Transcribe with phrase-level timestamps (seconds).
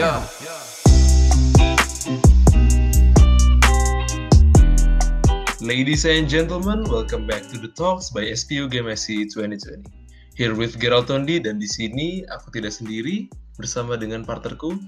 [0.00, 0.24] Yeah.
[5.60, 9.84] Ladies and gentlemen, welcome back to the Talks by SPU GMSC 2020.
[10.40, 13.28] Here with Gerald Tondi dan di sini aku tidak sendiri
[13.60, 14.80] bersama dengan partnerku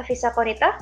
[0.00, 0.80] Afisa Konita.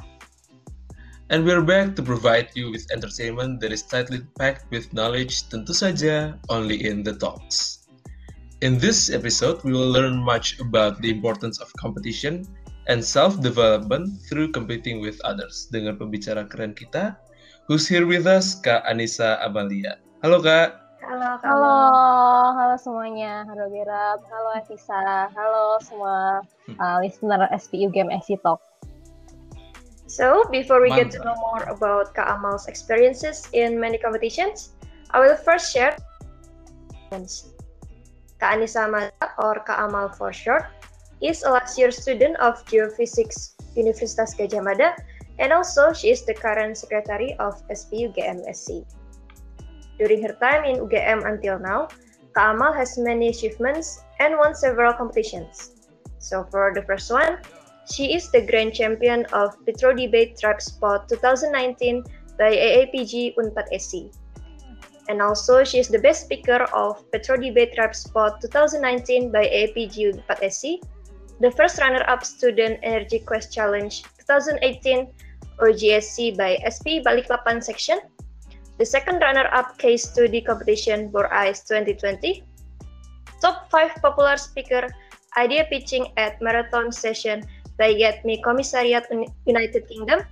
[1.34, 5.74] And we're back to provide you with entertainment that is tightly packed with knowledge tentu
[5.74, 7.82] saja only in the Talks.
[8.62, 12.46] In this episode, we will learn much about the importance of competition
[12.86, 17.18] and self-development through competing with others dengan pembicara keren kita
[17.66, 18.54] Who's here with us?
[18.54, 19.98] Kak Anissa Abalia.
[20.22, 20.86] Halo Kak.
[21.02, 21.50] Halo, Kak.
[21.50, 21.74] Halo,
[22.54, 23.42] halo semuanya.
[23.42, 26.46] Halo Gerard, halo Evisa, halo semua
[26.78, 28.62] uh, listener SPU Game SC Talk.
[30.06, 31.10] So, before we Mantap.
[31.10, 34.78] get to know more about Kak Amal's experiences in many competitions,
[35.10, 35.98] I will first share
[37.10, 39.10] Kak Anissa Amada,
[39.42, 40.70] or Kak Amal for short,
[41.20, 44.96] is a last year student of Geophysics Universitas Gajah Mada
[45.38, 48.84] and also she is the current secretary of SPU GMSC.
[49.98, 51.88] During her time in UGM until now,
[52.36, 55.88] Kaamal has many achievements and won several competitions.
[56.18, 57.38] So for the first one,
[57.90, 62.04] she is the grand champion of Petro Debate Tribe Spot 2019
[62.38, 64.12] by AAPG Unpad SC.
[65.08, 70.18] And also, she is the best speaker of Petro Debate Tribe Spot 2019 by AAPG
[70.18, 70.82] Unpad SC,
[71.40, 75.12] the first runner-up Student Energy Quest Challenge 2018
[75.60, 78.00] OGSC by SP Balikpapan section,
[78.78, 82.44] the second runner-up case study competition for ICE 2020,
[83.40, 84.88] top 5 popular speaker
[85.36, 87.44] idea pitching at marathon session
[87.78, 89.04] by Get Me Commissariat
[89.44, 90.24] United Kingdom,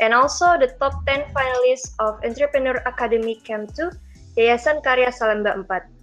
[0.00, 3.90] and also the top 10 finalists of Entrepreneur Academy Camp 2,
[4.36, 5.93] Yayasan Karya Salemba 4.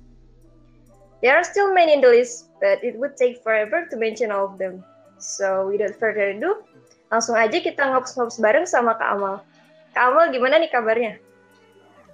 [1.22, 4.50] There are still many in the list, but it would take forever to mention all
[4.50, 4.81] of them.
[5.22, 6.66] So without further ado,
[7.11, 9.44] Langsung aja kita ngops-ngops bareng sama Kak Amal.
[9.92, 11.20] Kak Amal gimana nih kabarnya?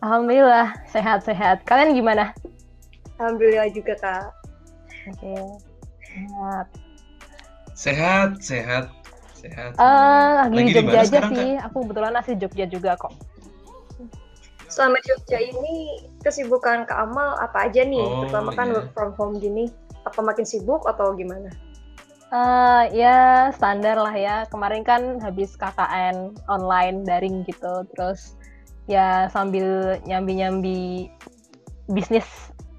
[0.01, 1.62] Alhamdulillah, sehat-sehat.
[1.69, 2.34] Kalian gimana?
[3.22, 4.34] Alhamdulillah juga, Kak.
[5.13, 5.22] Oke.
[5.22, 5.46] Okay.
[6.01, 6.67] Sehat.
[7.78, 8.85] Sehat, sehat.
[9.38, 9.72] Sehat.
[9.78, 11.50] Uh, lagi, lagi di Jogja aja sih.
[11.62, 11.66] Kan?
[11.69, 13.13] Aku kebetulan asli Jogja juga kok.
[14.67, 18.03] Selama Jogja ini kesibukan Kak Amal apa aja nih?
[18.03, 18.75] Oh, Terutama kan iya.
[18.75, 19.72] work from home gini.
[20.03, 21.51] Apa makin sibuk atau gimana?
[22.28, 24.44] Uh, ya standar lah ya.
[24.51, 28.35] Kemarin kan habis KKN online daring gitu, terus
[28.88, 31.11] ya sambil nyambi-nyambi
[31.91, 32.28] bisnis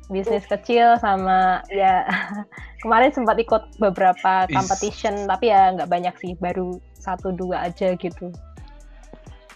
[0.09, 2.09] bisnis kecil sama ya
[2.82, 5.28] kemarin sempat ikut beberapa competition Is.
[5.28, 8.32] tapi ya nggak banyak sih baru satu dua aja gitu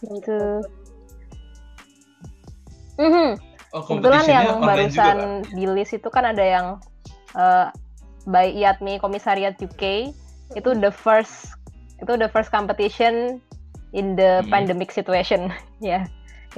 [0.04, 0.40] gitu
[2.98, 3.28] mm-hmm.
[3.72, 5.16] oh, kebetulan yang barusan
[5.52, 6.66] di list itu kan ada yang
[7.36, 7.68] uh,
[8.26, 10.14] by IATMI Komisariat UK
[10.54, 11.56] itu the first
[12.02, 13.38] itu the first competition
[13.94, 14.50] in the hmm.
[14.50, 16.02] pandemic situation ya yeah,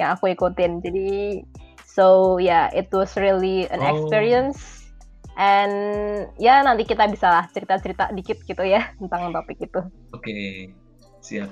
[0.01, 1.43] yang aku ikutin jadi
[1.85, 3.91] so ya yeah, it was really an oh.
[3.93, 4.89] experience
[5.35, 5.75] and
[6.39, 9.81] ya nanti kita bisa lah cerita-cerita dikit gitu ya tentang topik itu
[10.15, 10.71] oke okay.
[11.23, 11.51] siap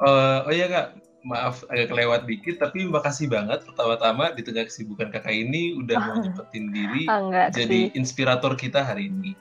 [0.00, 5.12] uh, oh ya kak maaf agak kelewat dikit tapi makasih banget pertama-tama di tengah kesibukan
[5.12, 7.94] kakak ini udah mau nyepetin diri oh, jadi sih.
[7.94, 9.36] inspirator kita hari ini.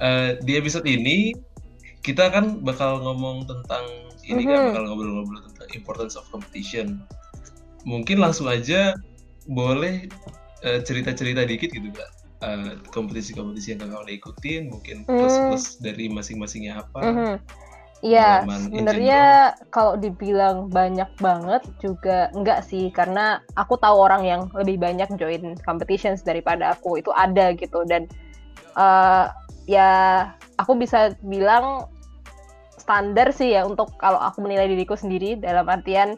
[0.00, 1.36] Uh, di episode ini
[2.00, 3.84] kita kan bakal ngomong tentang
[4.24, 4.48] ini mm-hmm.
[4.48, 7.04] kan bakal ngobrol-ngobrol tentang importance of competition.
[7.84, 8.96] Mungkin langsung aja
[9.52, 10.08] boleh
[10.64, 12.08] uh, cerita-cerita dikit gitu kak
[12.40, 15.80] uh, kompetisi-kompetisi yang kakak udah ikutin mungkin plus-plus mm.
[15.84, 17.00] dari masing-masingnya apa.
[17.04, 17.67] Mm-hmm
[17.98, 19.22] Iya, sebenarnya
[19.74, 25.58] kalau dibilang banyak banget juga enggak sih karena aku tahu orang yang lebih banyak join
[25.66, 27.82] competitions daripada aku itu ada gitu.
[27.82, 28.06] Dan
[28.78, 29.26] uh,
[29.66, 29.90] ya
[30.62, 31.90] aku bisa bilang
[32.78, 36.14] standar sih ya untuk kalau aku menilai diriku sendiri dalam artian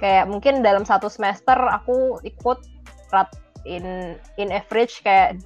[0.00, 2.58] kayak mungkin dalam satu semester aku ikut
[3.12, 3.28] rat
[3.68, 5.36] in in average kayak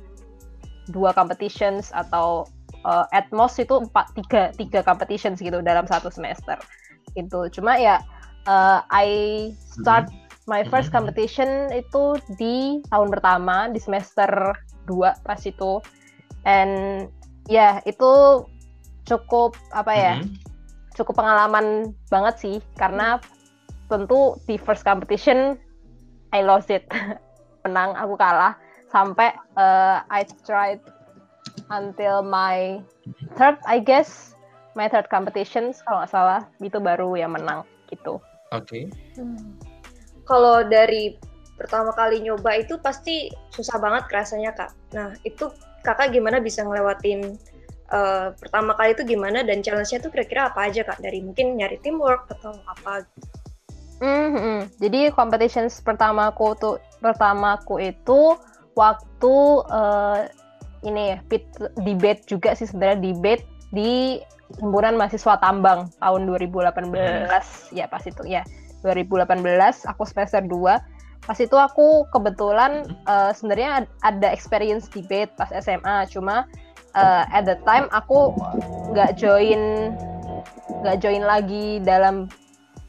[0.94, 2.46] dua competitions atau
[2.84, 6.56] uh, at most itu empat tiga tiga competitions gitu dalam satu semester
[7.16, 8.00] itu cuma ya
[8.46, 10.48] uh, I start mm-hmm.
[10.48, 11.10] my first mm-hmm.
[11.10, 14.30] competition itu di tahun pertama di semester
[14.84, 15.80] dua pas itu
[16.44, 17.08] and
[17.48, 18.44] ya itu
[19.04, 20.36] cukup apa ya mm-hmm.
[20.96, 23.20] cukup pengalaman banget sih karena
[23.88, 25.56] tentu di first competition
[26.32, 26.88] I lost it
[27.64, 28.56] menang aku kalah
[28.92, 30.78] sampai uh, I tried
[31.70, 32.80] until my
[33.36, 34.34] third I guess
[34.74, 38.18] my third competitions kalau nggak salah itu baru yang menang gitu.
[38.52, 38.66] Oke.
[38.66, 38.82] Okay.
[39.16, 39.56] Hmm.
[40.24, 41.14] Kalau dari
[41.54, 44.72] pertama kali nyoba itu pasti susah banget rasanya kak.
[44.92, 45.50] Nah itu
[45.86, 47.38] kakak gimana bisa ngelewatin
[47.94, 51.78] uh, pertama kali itu gimana dan challenge-nya tuh kira-kira apa aja kak dari mungkin nyari
[51.80, 53.28] teamwork atau apa gitu.
[54.02, 54.58] Mm -hmm.
[54.82, 58.34] Jadi competitions pertamaku tuh pertamaku itu
[58.74, 59.34] waktu
[59.70, 60.26] uh,
[60.84, 61.48] ini ya pit,
[61.80, 63.44] debate juga sih sebenarnya debate
[63.74, 64.20] di
[64.60, 67.74] himpunan mahasiswa tambang tahun 2018 hmm.
[67.74, 68.44] ya pas itu ya.
[68.84, 69.40] 2018
[69.88, 76.44] aku semester 2 pas itu aku kebetulan uh, sebenarnya ada experience debate pas SMA cuma
[76.92, 78.36] uh, at the time aku
[78.92, 79.88] nggak join
[80.84, 82.28] nggak join lagi dalam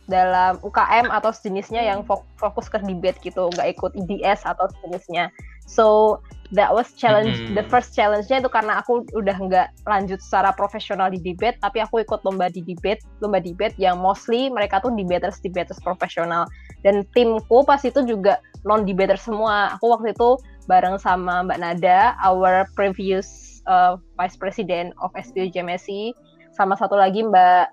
[0.06, 2.06] dalam UKM atau sejenisnya yang
[2.38, 3.50] fokus ke debate gitu.
[3.58, 5.34] Nggak ikut IDS atau sejenisnya.
[5.66, 6.20] So
[6.54, 7.58] that was challenge mm-hmm.
[7.58, 12.06] the first challenge-nya itu karena aku udah nggak lanjut secara profesional di debate tapi aku
[12.06, 16.46] ikut lomba di debate lomba debate yang mostly mereka tuh debaters debaters profesional
[16.86, 20.38] dan timku pas itu juga non debater semua aku waktu itu
[20.70, 26.14] bareng sama Mbak Nada our previous uh, vice president of SPU JMSI
[26.54, 27.66] sama satu lagi Mbak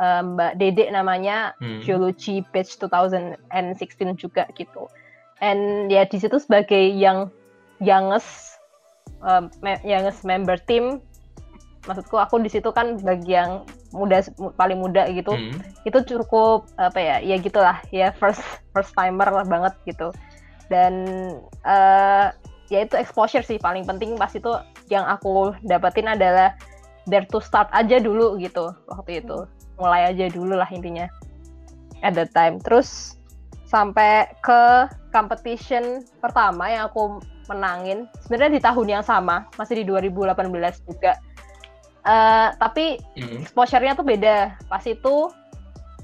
[0.00, 1.80] uh, Mbak Dede namanya hmm.
[1.80, 3.40] Geology Batch 2016
[4.20, 4.88] juga gitu
[5.38, 7.30] and ya di situ sebagai yang
[7.82, 8.58] youngest
[9.22, 11.02] uh, me youngest member team.
[11.86, 13.64] Maksudku aku di situ kan bagi yang
[13.96, 14.20] muda
[14.60, 15.32] paling muda gitu.
[15.32, 15.56] Hmm.
[15.88, 18.44] itu cukup apa ya ya gitulah ya first
[18.76, 20.12] first timer lah banget gitu.
[20.68, 21.08] Dan
[21.64, 22.28] uh,
[22.68, 24.52] ya itu exposure sih paling penting pas itu
[24.92, 26.52] yang aku dapetin adalah
[27.08, 29.48] dare to start aja dulu gitu waktu itu.
[29.80, 31.08] Mulai aja dulu lah intinya
[32.04, 32.60] at the time.
[32.60, 33.16] Terus
[33.68, 38.06] sampai ke competition pertama yang aku menangin.
[38.24, 40.38] Sebenarnya di tahun yang sama masih di 2018
[40.86, 41.16] juga.
[42.06, 43.48] Uh, tapi mm.
[43.48, 44.54] exposure-nya tuh beda.
[44.68, 45.32] Pas itu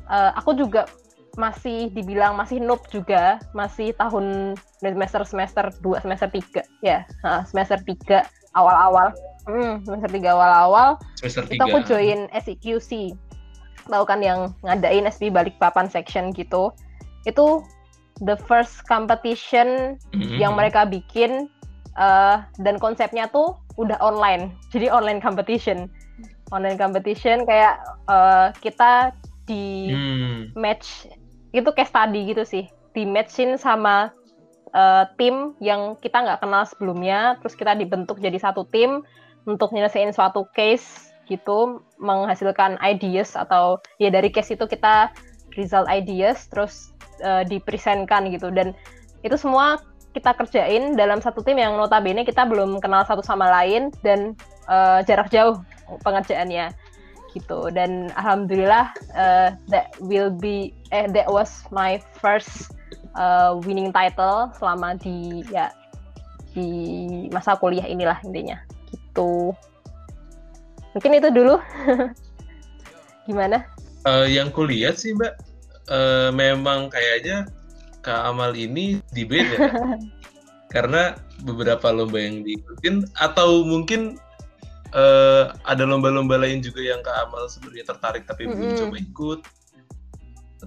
[0.08, 0.88] uh, aku juga
[1.36, 3.38] masih dibilang masih noob juga.
[3.52, 8.24] Masih tahun semester semester 2 semester 3 ya uh, semester 3
[8.56, 9.12] awal-awal.
[9.44, 10.88] Hmm, semester 3 awal-awal.
[11.20, 13.12] Itu aku join SEQC
[13.88, 16.72] tahu kan yang ngadain SB balik papan section gitu.
[17.28, 17.64] Itu
[18.22, 20.38] the first competition mm-hmm.
[20.38, 21.50] yang mereka bikin
[21.98, 25.90] uh, dan konsepnya tuh udah online jadi online competition
[26.54, 29.10] online competition kayak uh, kita
[29.44, 30.54] di mm.
[30.54, 31.10] match
[31.50, 32.64] itu kayak study gitu sih
[32.94, 34.14] di matchin sama
[34.74, 39.02] uh, tim yang kita nggak kenal sebelumnya terus kita dibentuk jadi satu tim
[39.44, 45.10] untuk nyelesain suatu case gitu menghasilkan ideas atau ya dari case itu kita
[45.56, 46.93] result ideas terus
[47.24, 48.52] uh, dipresentkan gitu.
[48.52, 48.76] Dan
[49.24, 49.80] itu semua
[50.14, 54.38] kita kerjain dalam satu tim yang notabene kita belum kenal satu sama lain dan
[54.70, 55.58] uh, jarak jauh
[56.06, 56.70] pengerjaannya
[57.34, 57.72] gitu.
[57.74, 62.70] Dan alhamdulillah uh, that will be eh that was my first
[63.18, 65.74] uh, winning title selama di ya
[66.54, 68.62] di masa kuliah inilah intinya.
[68.94, 69.50] Gitu.
[70.94, 71.58] Mungkin itu dulu.
[73.26, 73.66] Gimana?
[74.06, 75.34] Uh, yang kuliah sih mbak
[75.90, 77.48] uh, memang kayaknya
[78.04, 79.72] Kak Amal ini di beda
[80.74, 81.16] karena
[81.46, 84.20] beberapa lomba yang diikutin atau mungkin
[84.92, 88.58] uh, ada lomba-lomba lain juga yang Kak Amal sebenarnya tertarik tapi mm -hmm.
[88.60, 89.40] belum coba ikut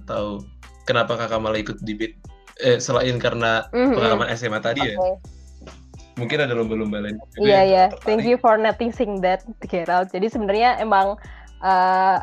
[0.04, 0.24] atau
[0.88, 2.12] kenapa Kak Amal ikut di bid
[2.62, 3.94] eh, selain karena mm -hmm.
[3.94, 4.94] pengalaman SMA tadi okay.
[4.94, 5.38] ya
[6.18, 7.88] mungkin ada lomba-lomba lain iya yeah, iya yeah.
[8.02, 11.14] thank you for noticing that Gerald jadi sebenarnya emang
[11.62, 12.18] uh,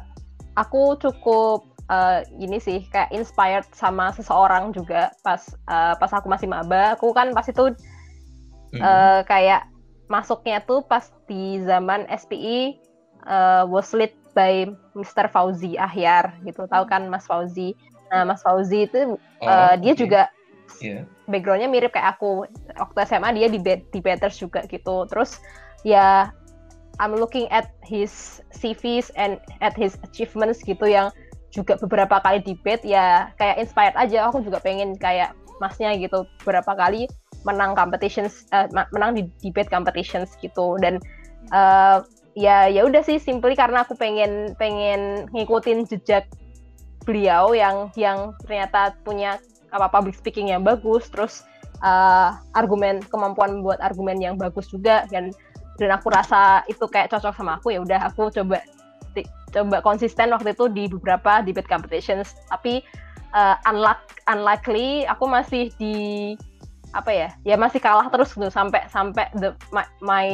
[0.59, 6.49] aku cukup uh, ini sih kayak inspired sama seseorang juga pas uh, pas aku masih
[6.49, 7.73] maba aku kan pas itu
[8.73, 8.81] mm.
[8.81, 9.69] uh, kayak
[10.09, 12.77] masuknya tuh pas di zaman SPI
[13.25, 15.29] uh, was led by Mr.
[15.31, 17.73] Fauzi Ahyar gitu tahu kan Mas Fauzi
[18.13, 20.01] nah Mas Fauzi itu oh, uh, dia okay.
[20.05, 20.21] juga
[20.77, 21.03] yeah.
[21.25, 22.45] backgroundnya mirip kayak aku
[22.77, 25.41] waktu SMA dia di debaters juga gitu terus
[25.81, 26.29] ya
[26.95, 31.11] I'm looking at his CVs and at his achievements gitu yang
[31.53, 34.29] juga beberapa kali debate ya kayak inspired aja.
[34.29, 35.33] Aku juga pengen kayak
[35.63, 37.07] masnya gitu beberapa kali
[37.47, 40.75] menang competitions uh, menang di debate competitions gitu.
[40.81, 40.99] Dan
[41.53, 42.03] uh,
[42.35, 46.27] ya ya udah sih simply karena aku pengen pengen ngikutin jejak
[47.05, 49.37] beliau yang yang ternyata punya
[49.69, 51.45] apa public speaking yang bagus terus
[51.85, 55.07] uh, argumen kemampuan membuat argumen yang bagus juga.
[55.07, 55.31] Dan
[55.75, 58.63] dan aku rasa itu kayak cocok sama aku ya udah aku coba
[59.53, 62.35] coba konsisten waktu itu di beberapa debate competitions.
[62.51, 62.83] Tapi
[63.31, 66.33] uh, unluck, unlikely aku masih di
[66.95, 70.27] apa ya ya masih kalah terus gitu sampai sampai the my, my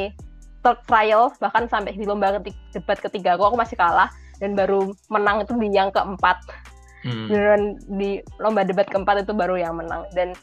[0.61, 4.09] third trial bahkan sampai di lomba ketik, debat ketiga aku aku masih kalah.
[4.41, 6.39] Dan baru menang itu di yang keempat.
[7.01, 7.33] Hmm.
[7.33, 10.05] dan di lomba debat keempat itu baru yang menang.
[10.13, 10.38] Dan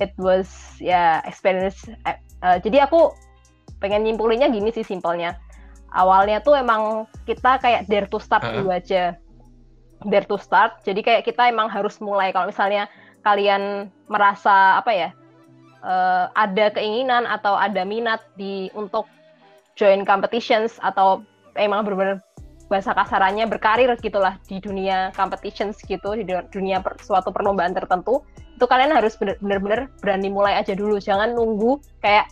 [0.00, 3.12] it was ya experience uh, uh, jadi aku
[3.80, 5.36] pengen nyimpulinnya gini sih simpelnya
[5.96, 9.16] awalnya tuh emang kita kayak dare to start uh dulu aja.
[10.04, 10.84] Dare to start.
[10.84, 12.30] Jadi kayak kita emang harus mulai.
[12.30, 12.86] Kalau misalnya
[13.24, 15.10] kalian merasa apa ya
[15.82, 19.10] uh, ada keinginan atau ada minat di untuk
[19.74, 21.26] join competitions atau
[21.58, 22.22] emang benar-benar
[22.66, 28.26] bahasa kasarannya berkarir gitulah di dunia competitions gitu di dunia per, suatu perlombaan tertentu
[28.58, 30.96] itu kalian harus benar-benar berani mulai aja dulu.
[30.96, 32.26] Jangan nunggu kayak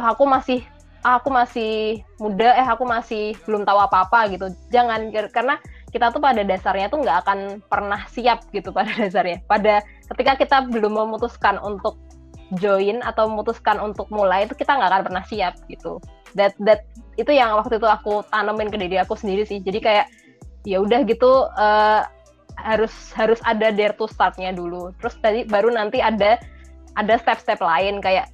[0.00, 0.64] oh, aku masih
[1.04, 4.50] oh, aku masih muda eh aku masih belum tahu apa-apa gitu.
[4.74, 9.42] Jangan karena kita tuh pada dasarnya tuh nggak akan pernah siap gitu pada dasarnya.
[9.46, 11.96] Pada ketika kita belum memutuskan untuk
[12.56, 16.00] join atau memutuskan untuk mulai itu kita nggak akan pernah siap gitu.
[16.36, 16.88] That that
[17.20, 19.60] itu yang waktu itu aku tanemin ke diri aku sendiri sih.
[19.60, 20.06] Jadi kayak
[20.64, 22.02] ya udah gitu uh,
[22.58, 24.92] harus harus ada dare to startnya dulu.
[24.98, 26.40] Terus tadi baru nanti ada
[26.96, 28.26] ada step-step lain kayak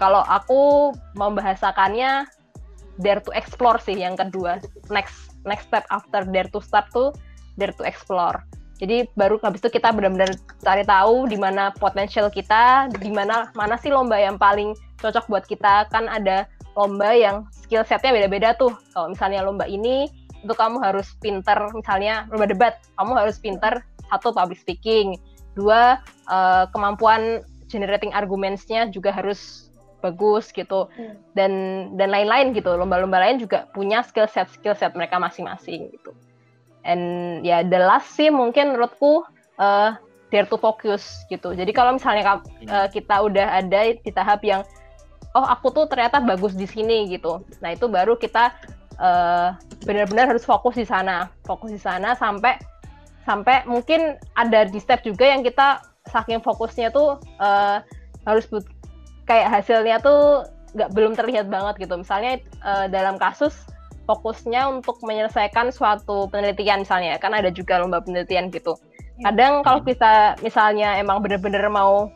[0.00, 2.24] kalau aku membahasakannya
[3.02, 7.12] dare to explore sih yang kedua next next step after dare to start tuh
[7.60, 8.40] dare to explore
[8.82, 13.78] jadi baru habis itu kita benar-benar cari tahu di mana potensial kita, di mana mana
[13.78, 15.86] sih lomba yang paling cocok buat kita.
[15.94, 18.74] Kan ada lomba yang skill setnya beda-beda tuh.
[18.90, 20.10] Kalau misalnya lomba ini
[20.42, 23.78] itu kamu harus pinter, misalnya lomba debat, kamu harus pinter
[24.10, 25.16] satu public speaking,
[25.54, 29.70] dua uh, kemampuan generating argumentsnya juga harus
[30.04, 31.16] bagus gitu hmm.
[31.32, 31.52] dan
[31.96, 36.12] dan lain-lain gitu lomba-lomba lain juga punya skill set skill set mereka masing-masing gitu
[36.84, 39.24] and ya the last sih mungkin menurutku
[39.56, 39.96] uh,
[40.34, 41.54] dare to focus gitu.
[41.54, 44.66] Jadi kalau misalnya uh, kita udah ada di tahap yang
[45.38, 47.42] oh aku tuh ternyata bagus di sini gitu.
[47.62, 48.50] Nah, itu baru kita
[48.98, 49.54] uh,
[49.86, 51.30] benar-benar harus fokus di sana.
[51.46, 52.58] Fokus di sana sampai
[53.22, 55.80] sampai mungkin ada di step juga yang kita
[56.10, 57.78] saking fokusnya tuh uh,
[58.26, 58.44] harus
[59.24, 61.94] kayak hasilnya tuh nggak belum terlihat banget gitu.
[62.00, 63.54] Misalnya uh, dalam kasus
[64.04, 68.76] fokusnya untuk menyelesaikan suatu penelitian misalnya kan ada juga lomba penelitian gitu
[69.20, 69.32] ya.
[69.32, 72.12] kadang kalau kita misalnya emang benar-benar mau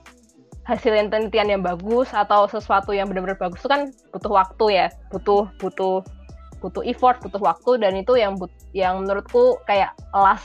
[0.68, 5.48] hasil penelitian yang bagus atau sesuatu yang benar-benar bagus itu kan butuh waktu ya butuh
[5.56, 6.04] butuh
[6.60, 10.44] butuh effort butuh waktu dan itu yang but, yang menurutku kayak last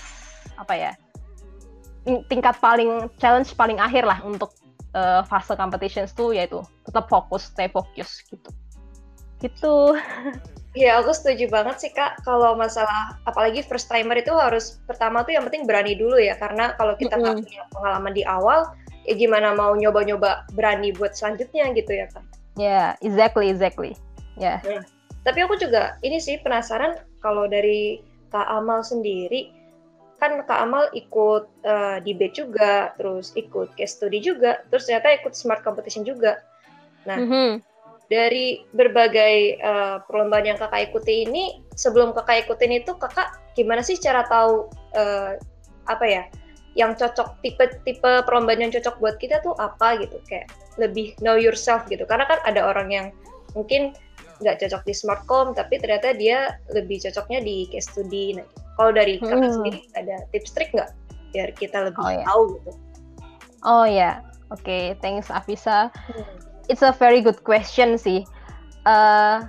[0.56, 0.92] apa ya
[2.32, 4.56] tingkat paling challenge paling akhir lah untuk
[4.94, 8.50] uh, fase competitions tuh yaitu tetap fokus stay fokus gitu
[9.44, 9.98] gitu
[10.74, 12.26] Iya, aku setuju banget sih Kak.
[12.26, 16.74] Kalau masalah apalagi first timer itu harus pertama tuh yang penting berani dulu ya, karena
[16.82, 17.46] kalau kita nggak mm -hmm.
[17.46, 18.74] punya pengalaman di awal,
[19.06, 22.26] ya gimana mau nyoba-nyoba berani buat selanjutnya gitu ya Kak.
[22.58, 23.94] Ya, yeah, exactly, exactly.
[24.34, 24.58] Ya.
[24.66, 24.82] Yeah.
[24.82, 24.84] Nah,
[25.22, 28.02] tapi aku juga ini sih penasaran kalau dari
[28.34, 29.53] Kak Amal sendiri,
[30.24, 35.36] kan Kak Amal ikut uh, debate juga, terus ikut case study juga, terus ternyata ikut
[35.36, 36.40] smart competition juga.
[37.04, 37.52] Nah, mm -hmm
[38.12, 43.98] dari berbagai uh, perlombaan yang kakak ikuti ini sebelum kakak ikutin itu kakak gimana sih
[43.98, 45.34] cara tahu uh,
[45.90, 46.24] apa ya
[46.78, 50.18] yang cocok tipe tipe perlombaan yang cocok buat kita tuh apa gitu?
[50.30, 52.06] Kayak lebih know yourself gitu.
[52.06, 53.08] Karena kan ada orang yang
[53.54, 53.94] mungkin
[54.42, 58.48] nggak cocok di smartcom tapi ternyata dia lebih cocoknya di case study nah
[58.80, 59.54] kalau dari kakak hmm.
[59.54, 60.92] sendiri ada tips trik nggak
[61.34, 62.26] biar kita lebih oh, yeah.
[62.26, 62.72] tahu gitu
[63.66, 64.16] oh ya yeah.
[64.54, 64.94] oke okay.
[65.02, 68.24] thanks Afisa hmm it's a very good question sih.
[68.84, 69.44] Uh,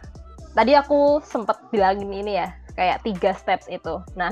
[0.54, 4.02] tadi aku sempat bilangin ini ya, kayak tiga steps itu.
[4.18, 4.30] Nah,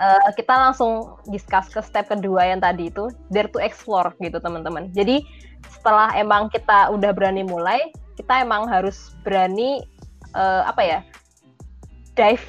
[0.00, 4.92] uh, kita langsung discuss ke step kedua yang tadi itu, dare to explore gitu teman-teman.
[4.92, 5.24] Jadi
[5.68, 7.80] setelah emang kita udah berani mulai,
[8.16, 9.80] kita emang harus berani
[10.36, 10.98] uh, apa ya,
[12.16, 12.44] dive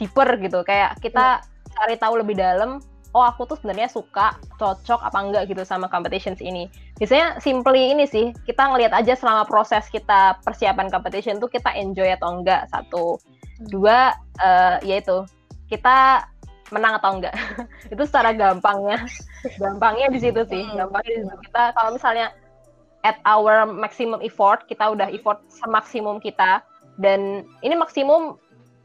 [0.00, 0.64] deeper gitu.
[0.64, 1.76] Kayak kita hmm.
[1.76, 2.80] cari tahu lebih dalam
[3.14, 8.06] oh aku tuh sebenarnya suka cocok apa enggak gitu sama competitions ini biasanya simply ini
[8.06, 13.18] sih kita ngelihat aja selama proses kita persiapan competition tuh kita enjoy atau enggak satu
[13.18, 13.66] hmm.
[13.74, 15.26] dua uh, yaitu
[15.66, 16.22] kita
[16.70, 17.34] menang atau enggak
[17.92, 19.02] itu secara gampangnya
[19.58, 20.78] gampangnya di situ sih hmm.
[20.78, 22.30] gampangnya di situ kita kalau misalnya
[23.02, 26.62] at our maximum effort kita udah effort semaksimum kita
[27.00, 28.36] dan ini maksimum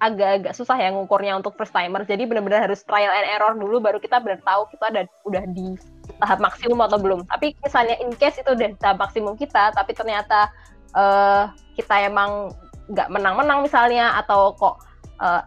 [0.04, 2.04] agak-agak susah ya ngukurnya untuk first timer.
[2.04, 5.80] Jadi benar-benar harus trial and error dulu baru kita benar tahu kita ada udah di
[6.20, 7.24] tahap maksimum atau belum.
[7.28, 10.52] Tapi misalnya in case itu udah tahap maksimum kita, tapi ternyata
[10.96, 11.48] uh,
[11.80, 12.52] kita emang
[12.92, 14.78] nggak menang-menang misalnya atau kok
[15.24, 15.42] uh,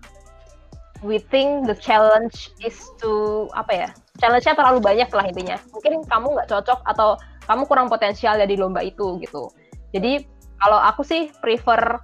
[1.04, 3.88] we think the challenge is to apa ya?
[4.18, 5.56] Challenge-nya terlalu banyak lah intinya.
[5.70, 7.14] Mungkin kamu nggak cocok atau
[7.46, 9.52] kamu kurang potensial ya di lomba itu gitu.
[9.94, 10.26] Jadi
[10.58, 12.02] kalau aku sih prefer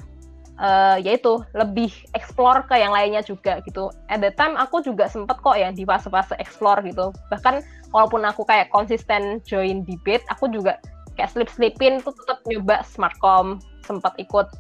[0.58, 3.90] uh, yaitu lebih explore ke yang lainnya juga gitu.
[4.10, 7.10] At the time aku juga sempet kok ya di fase-fase explore gitu.
[7.30, 10.78] Bahkan walaupun aku kayak konsisten join debate, aku juga
[11.14, 14.50] kayak slip-slipin tuh tetap nyoba smartcom, sempat ikut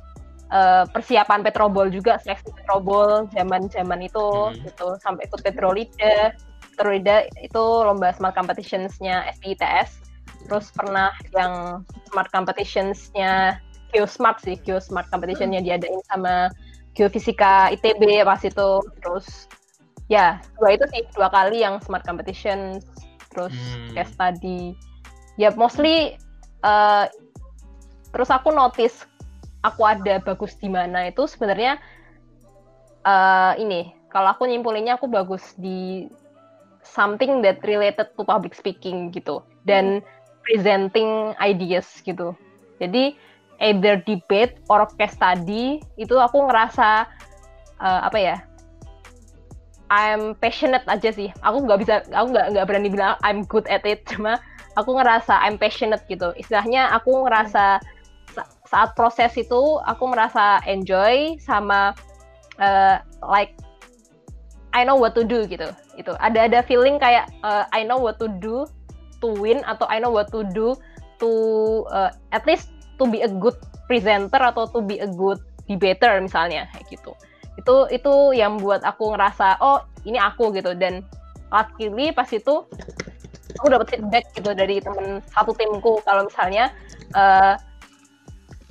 [0.54, 4.66] uh, persiapan Petrobol juga seleksi Petrobol zaman-zaman itu hmm.
[4.68, 6.34] gitu sampai ikut Petrolida
[6.74, 10.02] Petrolida itu lomba smart competitionsnya SPITS
[10.44, 13.62] terus pernah yang smart competitionsnya
[13.94, 16.50] Geosmart sih Geosmart competitionnya diadain sama
[16.98, 18.68] Geofisika ITB pas itu.
[18.98, 19.46] Terus
[20.10, 22.82] ya dua itu sih dua kali yang smart competition
[23.30, 23.94] terus hmm.
[23.94, 24.74] case study.
[25.38, 26.18] Ya mostly
[26.66, 27.06] uh,
[28.10, 29.06] terus aku notice
[29.62, 31.78] aku ada bagus di mana itu sebenarnya
[33.06, 36.10] uh, ini kalau aku nyimpulinnya aku bagus di
[36.84, 39.38] something that related to public speaking gitu.
[39.64, 40.02] Dan
[40.44, 42.36] presenting ideas gitu.
[42.78, 43.16] Jadi
[43.62, 47.06] either debate or case study itu aku ngerasa
[47.78, 48.36] uh, apa ya
[49.92, 51.30] I'm passionate aja sih.
[51.44, 54.40] Aku nggak bisa aku nggak nggak berani bilang I'm good at it cuma
[54.74, 56.34] aku ngerasa I'm passionate gitu.
[56.34, 57.78] Istilahnya aku ngerasa
[58.66, 61.94] saat proses itu aku merasa enjoy sama
[62.58, 63.54] uh, like
[64.74, 68.18] I know what to do gitu itu ada ada feeling kayak uh, I know what
[68.18, 68.66] to do
[69.22, 70.74] to win atau I know what to do
[71.22, 71.30] to
[71.94, 72.73] uh, at least
[73.04, 75.36] to be a good presenter atau to be a good
[75.68, 77.12] debater misalnya kayak gitu.
[77.60, 80.72] Itu itu yang buat aku ngerasa oh ini aku gitu.
[80.72, 81.04] Dan
[81.52, 82.64] luckily pas itu
[83.60, 86.00] aku dapat feedback gitu dari temen satu timku.
[86.08, 86.72] Kalau misalnya
[87.12, 87.60] uh,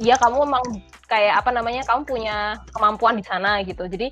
[0.02, 0.66] ya kamu memang
[1.06, 3.86] kayak apa namanya kamu punya kemampuan di sana gitu.
[3.86, 4.10] Jadi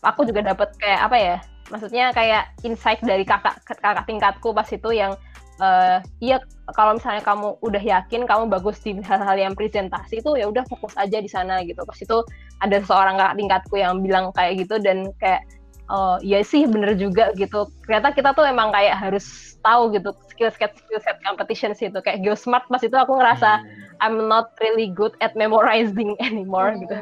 [0.00, 1.36] aku juga dapat kayak apa ya
[1.68, 5.16] maksudnya kayak insight dari kakak kakak tingkatku pas itu yang
[5.62, 6.42] uh, iya
[6.74, 10.98] kalau misalnya kamu udah yakin kamu bagus di hal-hal yang presentasi itu ya udah fokus
[10.98, 12.18] aja di sana gitu pas itu
[12.58, 15.46] ada seorang kakak tingkatku yang bilang kayak gitu dan kayak
[15.92, 20.50] oh ya sih bener juga gitu ternyata kita tuh emang kayak harus tahu gitu skill
[20.50, 24.02] set skill set competition sih itu kayak geosmart pas itu aku ngerasa hmm.
[24.02, 26.82] I'm not really good at memorizing anymore hmm.
[26.86, 26.96] gitu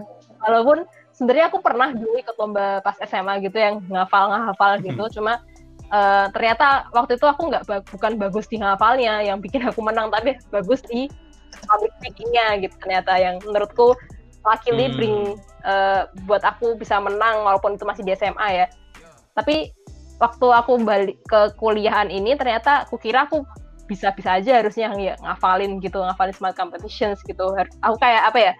[0.44, 0.84] walaupun
[1.16, 5.12] sebenarnya aku pernah dulu ikut lomba pas SMA gitu yang ngafal ngafal gitu hmm.
[5.12, 5.32] cuma
[5.90, 10.38] uh, ternyata waktu itu aku nggak bukan bagus di ngafalnya yang bikin aku menang tapi
[10.50, 11.10] bagus di
[11.66, 13.94] public speakingnya gitu ternyata yang menurutku
[14.46, 14.96] luckily hmm.
[14.96, 15.16] bring
[15.64, 18.66] uh, buat aku bisa menang walaupun itu masih di SMA ya.
[19.36, 19.72] Tapi
[20.20, 23.44] waktu aku balik ke kuliahan ini ternyata aku kira aku
[23.88, 27.52] bisa-bisa aja harusnya ya ngafalin gitu ngafalin smart competitions gitu.
[27.84, 28.52] Aku kayak apa ya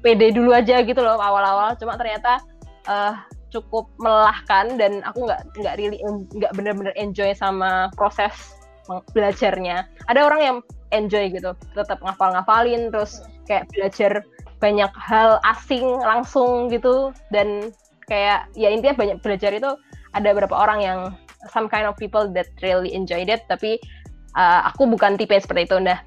[0.00, 1.74] pede dulu aja gitu loh awal-awal.
[1.78, 2.42] Cuma ternyata
[2.86, 3.14] uh,
[3.48, 5.98] cukup melelahkan dan aku nggak nggak really
[6.36, 8.32] nggak bener-bener enjoy sama proses
[9.12, 9.84] belajarnya.
[10.08, 10.56] Ada orang yang
[10.96, 14.24] enjoy gitu tetap ngafal-ngafalin terus kayak belajar
[14.58, 17.70] banyak hal asing langsung gitu dan
[18.08, 19.70] kayak ya intinya banyak belajar itu
[20.16, 20.98] ada beberapa orang yang
[21.52, 23.76] some kind of people that really enjoyed it tapi
[24.34, 25.76] uh, aku bukan tipe seperti itu.
[25.78, 26.00] Nah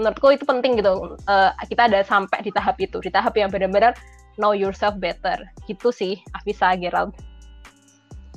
[0.00, 3.92] menurutku itu penting gitu uh, kita ada sampai di tahap itu di tahap yang benar-benar
[4.40, 5.36] know yourself better
[5.68, 7.12] gitu sih Afisa Gerald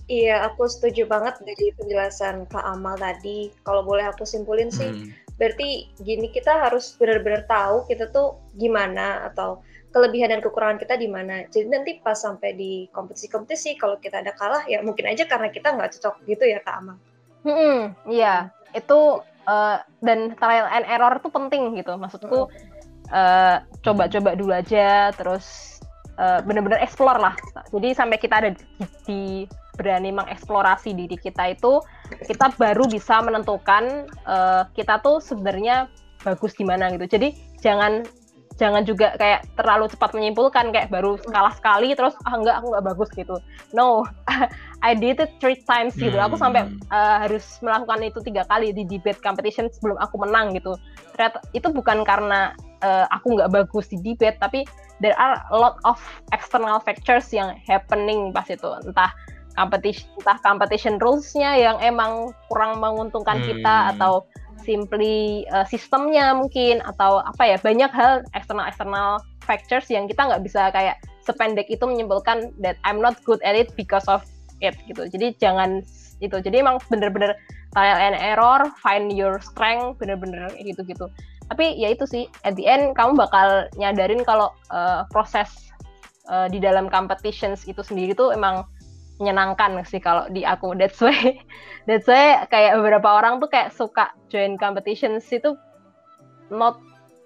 [0.05, 3.49] Iya, aku setuju banget dari penjelasan Kak Amal tadi.
[3.65, 5.09] Kalau boleh aku simpulin sih, hmm.
[5.41, 11.09] berarti gini kita harus benar-benar tahu kita tuh gimana atau kelebihan dan kekurangan kita di
[11.09, 11.49] mana.
[11.49, 15.73] Jadi nanti pas sampai di kompetisi-kompetisi kalau kita ada kalah ya mungkin aja karena kita
[15.73, 16.99] nggak cocok gitu ya Kak Amang.
[17.41, 21.97] Hmm, iya, itu uh, dan trial and error itu penting gitu.
[21.97, 22.45] Maksudku
[23.09, 25.74] uh, coba-coba dulu aja terus
[26.17, 27.33] uh, benar-benar explore lah.
[27.71, 28.63] Jadi sampai kita ada di,
[29.07, 29.21] di
[29.75, 31.83] berani mengeksplorasi diri kita itu
[32.23, 35.91] kita baru bisa menentukan uh, kita tuh sebenarnya
[36.23, 37.05] bagus di mana gitu.
[37.19, 38.03] Jadi jangan
[38.55, 42.85] jangan juga kayak terlalu cepat menyimpulkan kayak baru kalah sekali terus ah enggak aku nggak
[42.87, 43.35] bagus gitu
[43.75, 44.07] no
[44.87, 48.87] I did it three times gitu aku sampai uh, harus melakukan itu tiga kali di
[48.87, 50.79] debate competition sebelum aku menang gitu
[51.15, 54.63] ternyata itu bukan karena uh, aku nggak bagus di debate tapi
[55.03, 55.99] there are a lot of
[56.31, 58.67] external factors yang happening pas itu.
[58.83, 59.11] Entah
[59.55, 63.47] competition entah competition rulesnya yang emang kurang menguntungkan hmm.
[63.55, 64.27] kita atau
[64.63, 69.09] simply uh, sistemnya mungkin atau apa ya banyak hal eksternal eksternal
[69.43, 73.73] factors yang kita nggak bisa kayak sependek itu menyimpulkan that I'm not good at it
[73.77, 74.25] because of
[74.63, 75.05] it gitu.
[75.09, 75.85] Jadi jangan
[76.23, 76.37] itu.
[76.39, 77.35] Jadi emang bener-bener
[77.75, 81.11] trial and error find your strength bener-bener gitu-gitu
[81.49, 85.69] tapi ya itu sih at the end kamu bakal nyadarin kalau uh, proses
[86.29, 88.65] uh, di dalam competitions itu sendiri tuh emang
[89.21, 90.75] menyenangkan sih kalau di aku.
[90.75, 91.15] That's why
[91.87, 95.55] that's why kayak beberapa orang tuh kayak suka join competitions itu
[96.51, 96.77] not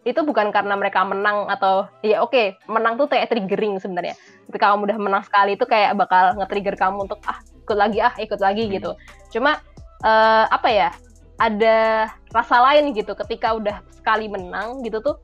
[0.08, 4.16] itu bukan karena mereka menang atau ya oke okay, menang tuh kayak triggering sebenarnya.
[4.48, 8.14] Ketika kamu udah menang sekali itu kayak bakal nge-trigger kamu untuk ah ikut lagi ah
[8.16, 8.96] ikut lagi gitu.
[9.34, 9.60] Cuma
[10.06, 10.90] uh, apa ya
[11.40, 15.16] ada rasa lain gitu ketika udah sekali menang gitu tuh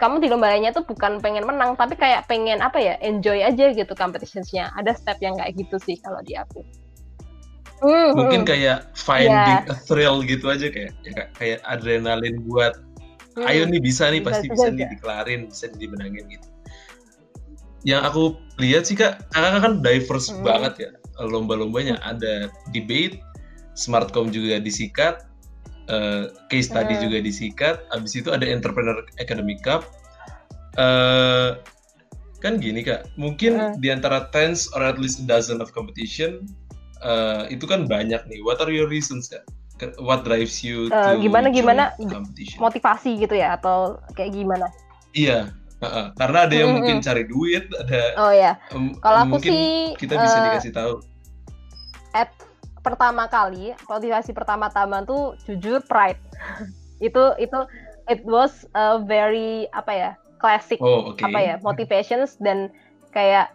[0.00, 3.68] kamu di lomba lainnya tuh bukan pengen menang tapi kayak pengen apa ya enjoy aja
[3.76, 6.64] gitu competitionsnya ada step yang kayak gitu sih kalau di aku
[7.84, 8.48] hmm, mungkin hmm.
[8.48, 9.68] kayak finding yeah.
[9.68, 12.80] a thrill gitu aja kayak ya, kayak adrenalin buat
[13.36, 13.44] hmm.
[13.44, 16.48] ayo nih bisa nih bisa pasti bisa, bisa nih dikelarin bisa dimenangin gitu
[17.84, 20.40] yang aku lihat sih kak kakak kan diverse hmm.
[20.40, 23.20] banget ya lomba-lombanya ada debate
[23.80, 25.24] smartcom juga disikat
[25.88, 27.04] uh, case study hmm.
[27.08, 29.88] juga disikat abis itu ada entrepreneur academy cup
[30.76, 31.56] uh,
[32.44, 33.74] kan gini kak mungkin hmm.
[33.80, 36.44] di antara tens or at least a dozen of competition
[37.00, 39.44] uh, itu kan banyak nih what are your reasons kak
[39.96, 41.96] what drives you uh, to gimana gimana
[42.60, 44.68] motivasi gitu ya atau kayak gimana
[45.16, 45.48] iya
[45.80, 46.76] Uh, karena ada yang mm -hmm.
[46.76, 48.02] mungkin cari duit, ada.
[48.20, 48.52] Oh ya.
[48.76, 50.92] Um, Kalau aku mungkin sih kita bisa uh, dikasih tahu.
[52.12, 52.28] At
[52.80, 56.20] pertama kali, motivasi pertama-tama tuh jujur pride.
[57.06, 57.58] itu itu
[58.12, 61.24] it was a very apa ya classic oh, okay.
[61.24, 62.68] apa ya motivations dan
[63.12, 63.52] kayak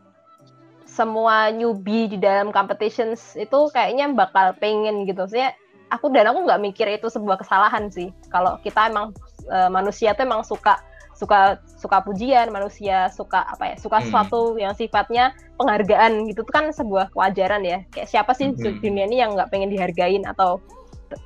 [0.85, 5.27] semua newbie di dalam competitions itu kayaknya bakal pengen gitu.
[5.27, 5.51] Saya
[5.91, 8.09] aku dan aku nggak mikir itu sebuah kesalahan sih.
[8.31, 9.11] Kalau kita emang
[9.51, 10.79] uh, manusia tuh emang suka
[11.15, 14.05] suka suka pujian manusia suka apa ya suka hmm.
[14.07, 16.43] sesuatu yang sifatnya penghargaan gitu.
[16.43, 17.81] Itu kan sebuah kewajaran ya.
[17.95, 18.83] Kayak siapa sih hmm.
[18.83, 20.59] dunia ini yang nggak pengen dihargain atau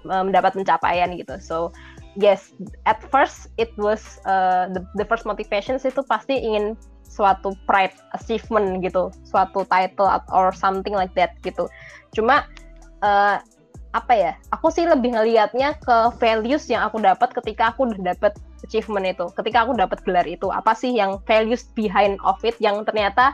[0.05, 1.35] mendapat pencapaian gitu.
[1.41, 1.73] So
[2.17, 2.53] yes
[2.85, 6.77] at first it was uh, the, the first motivations itu pasti ingin
[7.09, 9.09] suatu pride achievement gitu.
[9.25, 11.65] Suatu title or something like that gitu.
[12.13, 12.45] Cuma
[13.01, 13.41] uh,
[13.89, 18.37] apa ya aku sih lebih ngelihatnya ke values yang aku dapat ketika aku udah dapat
[18.61, 20.47] achievement itu ketika aku dapat gelar itu.
[20.53, 23.33] Apa sih yang values behind of it yang ternyata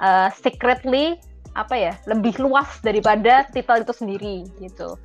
[0.00, 1.20] uh, secretly
[1.58, 4.96] apa ya lebih luas daripada titel itu sendiri gitu.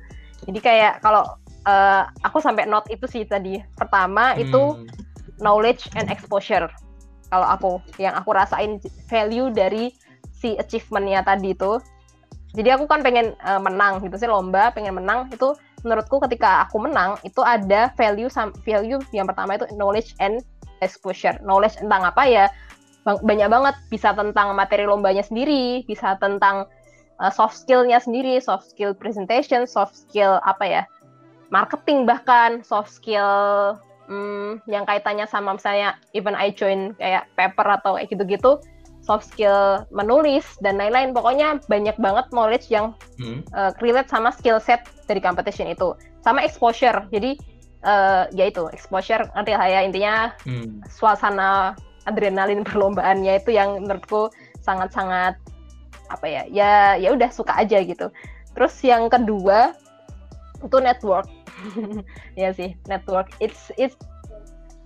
[0.46, 1.36] Jadi kayak kalau
[1.68, 3.60] uh, aku sampai note itu sih tadi.
[3.76, 4.42] Pertama hmm.
[4.46, 4.62] itu
[5.42, 6.70] knowledge and exposure.
[7.28, 8.78] Kalau aku yang aku rasain
[9.10, 9.92] value dari
[10.30, 11.82] si achievementnya tadi itu
[12.56, 15.28] jadi aku kan pengen uh, menang gitu sih lomba pengen menang.
[15.28, 18.32] Itu menurutku ketika aku menang itu ada value
[18.64, 20.40] value yang pertama itu knowledge and
[20.80, 21.36] exposure.
[21.44, 22.48] Knowledge tentang apa ya?
[23.04, 23.76] Banyak banget.
[23.92, 26.64] Bisa tentang materi lombanya sendiri bisa tentang
[27.20, 30.82] uh, soft skillnya sendiri soft skill presentation soft skill apa ya?
[31.52, 33.76] Marketing bahkan soft skill
[34.08, 38.64] hmm, yang kaitannya sama misalnya even I join kayak paper atau kayak gitu-gitu
[39.06, 42.90] soft skill menulis dan lain-lain pokoknya banyak banget knowledge yang
[43.22, 43.46] hmm.
[43.54, 45.94] uh, relate sama skill set dari competition itu
[46.26, 47.38] sama exposure jadi
[47.86, 50.82] uh, ya itu exposure nanti lah ya intinya hmm.
[50.90, 51.78] suasana
[52.10, 55.38] adrenalin perlombaannya itu yang menurutku sangat-sangat
[56.10, 58.10] apa ya ya ya udah suka aja gitu
[58.58, 59.74] terus yang kedua
[60.62, 61.30] itu network
[62.40, 63.94] ya sih network it's it's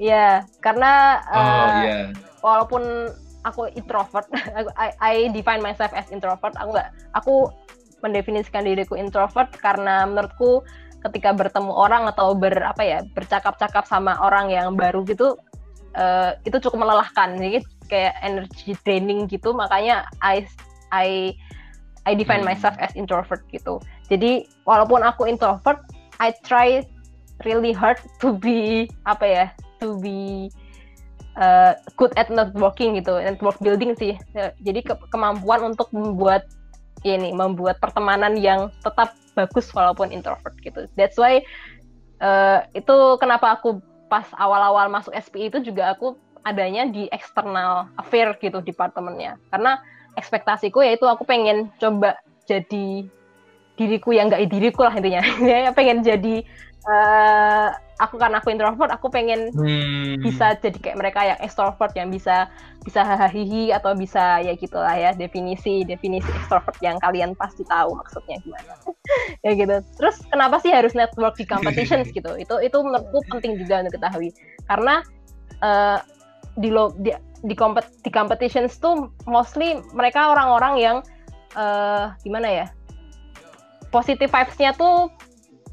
[0.00, 1.80] ya karena uh, oh, yeah.
[1.84, 1.98] Iya.
[2.40, 2.84] walaupun
[3.44, 4.26] aku introvert.
[4.80, 6.54] I, I define myself as introvert.
[6.58, 7.34] Aku nggak aku
[8.00, 10.64] mendefinisikan diriku introvert karena menurutku
[11.00, 15.36] ketika bertemu orang atau ber apa ya bercakap-cakap sama orang yang baru gitu
[15.96, 17.36] uh, itu cukup melelahkan.
[17.36, 19.52] Jadi kayak energy draining gitu.
[19.56, 20.44] Makanya I
[20.92, 21.32] I
[22.08, 22.50] I define hmm.
[22.52, 23.80] myself as introvert gitu.
[24.08, 25.80] Jadi walaupun aku introvert
[26.20, 26.84] I try
[27.48, 29.46] really hard to be apa ya
[29.80, 30.52] to be
[31.36, 34.16] uh, good at networking gitu, network building sih.
[34.34, 36.48] Ya, jadi ke kemampuan untuk membuat
[37.06, 40.88] ini, membuat pertemanan yang tetap bagus walaupun introvert gitu.
[40.98, 41.44] That's why
[42.20, 48.34] uh, itu kenapa aku pas awal-awal masuk SPI itu juga aku adanya di external affair
[48.42, 49.38] gitu departemennya.
[49.48, 49.80] Karena
[50.18, 53.06] ekspektasiku yaitu aku pengen coba jadi
[53.78, 55.22] diriku yang gak diriku lah intinya.
[55.46, 56.44] ya pengen jadi
[56.88, 57.68] uh,
[58.00, 60.24] aku kan aku introvert aku pengen hmm.
[60.24, 62.48] bisa jadi kayak mereka yang extrovert yang bisa
[62.80, 68.40] bisa hahaha atau bisa ya gitulah ya definisi definisi extrovert yang kalian pasti tahu maksudnya
[68.40, 68.74] gimana.
[69.44, 69.82] Ya gitu.
[69.98, 72.36] Terus kenapa sih harus network di competitions gitu?
[72.36, 74.30] Itu itu menurutku penting juga untuk ketahui
[74.68, 75.02] karena
[75.64, 75.98] uh,
[76.60, 80.96] di lo di di, kompet, di competitions tuh mostly mereka orang-orang yang
[81.56, 82.66] uh, gimana ya
[83.90, 85.08] positive vibes-nya tuh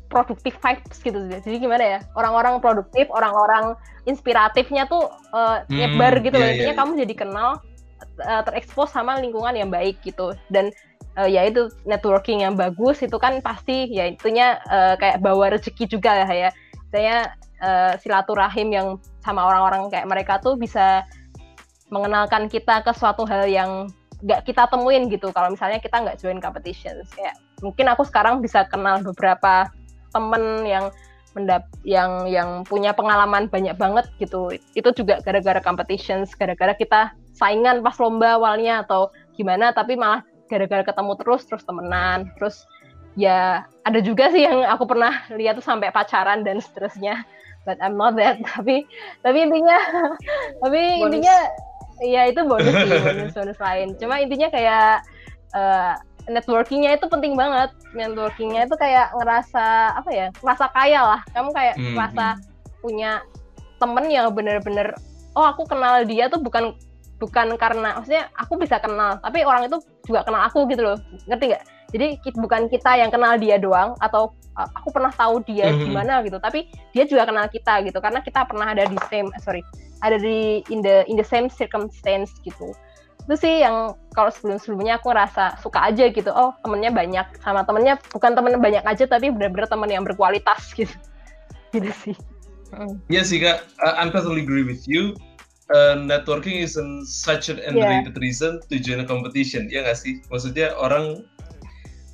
[0.08, 3.76] produktif vibes gitu jadi gimana ya orang-orang produktif orang-orang
[4.08, 6.48] inspiratifnya tuh uh, hmm, nyebar gitu yeah, loh.
[6.48, 7.50] iya, intinya yeah, kamu jadi kenal
[8.24, 10.34] uh, terekspos sama lingkungan yang baik gitu.
[10.50, 10.72] Dan
[11.20, 15.92] uh, ya itu networking yang bagus itu kan pasti ya itunya uh, kayak bawa rezeki
[15.92, 16.50] juga ya ya.
[16.90, 17.16] Saya
[17.62, 18.88] uh, silaturahim yang
[19.22, 21.04] sama orang-orang kayak mereka tuh bisa
[21.92, 23.92] mengenalkan kita ke suatu hal yang
[24.24, 25.30] nggak kita temuin gitu.
[25.36, 29.68] Kalau misalnya kita nggak join competitions kayak mungkin aku sekarang bisa kenal beberapa
[30.18, 30.90] temen yang
[31.38, 34.50] mendap yang yang punya pengalaman banyak banget gitu.
[34.74, 40.82] Itu juga gara-gara competitions gara-gara kita saingan pas lomba awalnya atau gimana tapi malah gara-gara
[40.82, 42.66] ketemu terus terus temenan terus
[43.14, 47.22] ya ada juga sih yang aku pernah lihat tuh sampai pacaran dan seterusnya.
[47.70, 48.90] But I'm not that tapi
[49.22, 49.78] tapi intinya
[50.66, 51.06] tapi bonus.
[51.06, 51.38] intinya
[52.02, 53.94] ya itu bonus sih bonus bonus lain.
[54.02, 55.06] Cuma intinya kayak
[55.54, 55.94] uh,
[56.28, 61.76] networkingnya itu penting banget networkingnya itu kayak ngerasa apa ya ngerasa kaya lah kamu kayak
[61.80, 61.96] hmm.
[61.96, 62.44] ngerasa hmm.
[62.84, 63.12] punya
[63.78, 64.94] temen yang bener-bener
[65.38, 66.76] oh aku kenal dia tuh bukan
[67.18, 71.54] bukan karena maksudnya aku bisa kenal tapi orang itu juga kenal aku gitu loh ngerti
[71.54, 75.86] nggak jadi bukan kita yang kenal dia doang atau aku pernah tahu dia mm-hmm.
[75.86, 79.62] gimana gitu tapi dia juga kenal kita gitu karena kita pernah ada di same sorry
[80.02, 82.74] ada di in the in the same circumstance gitu
[83.28, 87.68] itu sih yang kalau sebelum sebelumnya aku rasa suka aja gitu oh temennya banyak sama
[87.68, 90.96] temennya bukan temen banyak aja tapi benar-benar temen yang berkualitas gitu
[91.76, 92.18] gitu sih
[93.08, 95.16] Iya sih kak, uh, I'm totally agree with you.
[95.72, 98.24] Uh, networking is an, such an underrated yeah.
[98.24, 100.20] reason to join a competition, ya nggak sih?
[100.32, 101.24] Maksudnya orang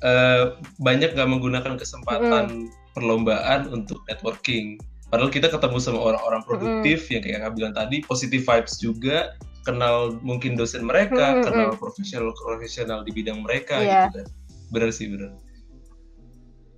[0.02, 2.94] uh, banyak nggak menggunakan kesempatan mm.
[2.94, 4.78] perlombaan untuk networking.
[5.10, 7.10] Padahal kita ketemu sama orang-orang produktif mm.
[7.18, 12.30] yang kayak kak bilang tadi, positive vibes juga, kenal mungkin dosen mereka, hmm, kenal profesional
[12.36, 14.06] profesional di bidang mereka yeah.
[14.12, 14.26] gitu kan.
[14.70, 15.32] Benar sih benar.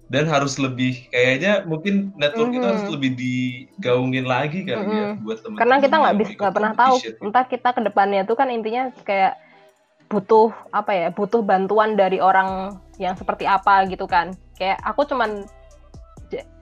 [0.06, 2.62] Dan harus lebih kayaknya mungkin network mm -hmm.
[2.62, 4.94] itu harus lebih digaungin lagi kali mm -hmm.
[5.02, 5.58] ya buat teman.
[5.58, 6.94] Karena kita nggak bisa nggak pernah tahu
[7.26, 9.34] entah kita ke depannya tuh kan intinya kayak
[10.06, 14.30] butuh apa ya butuh bantuan dari orang yang seperti apa gitu kan.
[14.54, 15.42] Kayak aku cuman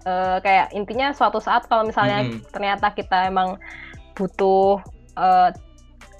[0.08, 2.40] uh, kayak intinya suatu saat kalau misalnya mm -hmm.
[2.48, 3.60] ternyata kita emang
[4.16, 4.80] butuh
[5.20, 5.52] uh,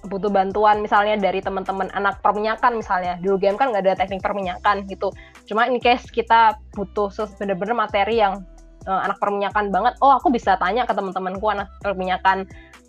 [0.07, 3.17] butuh bantuan misalnya dari teman-teman anak perminyakan misalnya.
[3.21, 5.11] Di UGM kan nggak ada teknik perminyakan gitu.
[5.49, 8.45] Cuma in case kita butuh bener-bener materi yang
[8.87, 12.45] uh, anak perminyakan banget oh aku bisa tanya ke teman-temanku anak perminyakan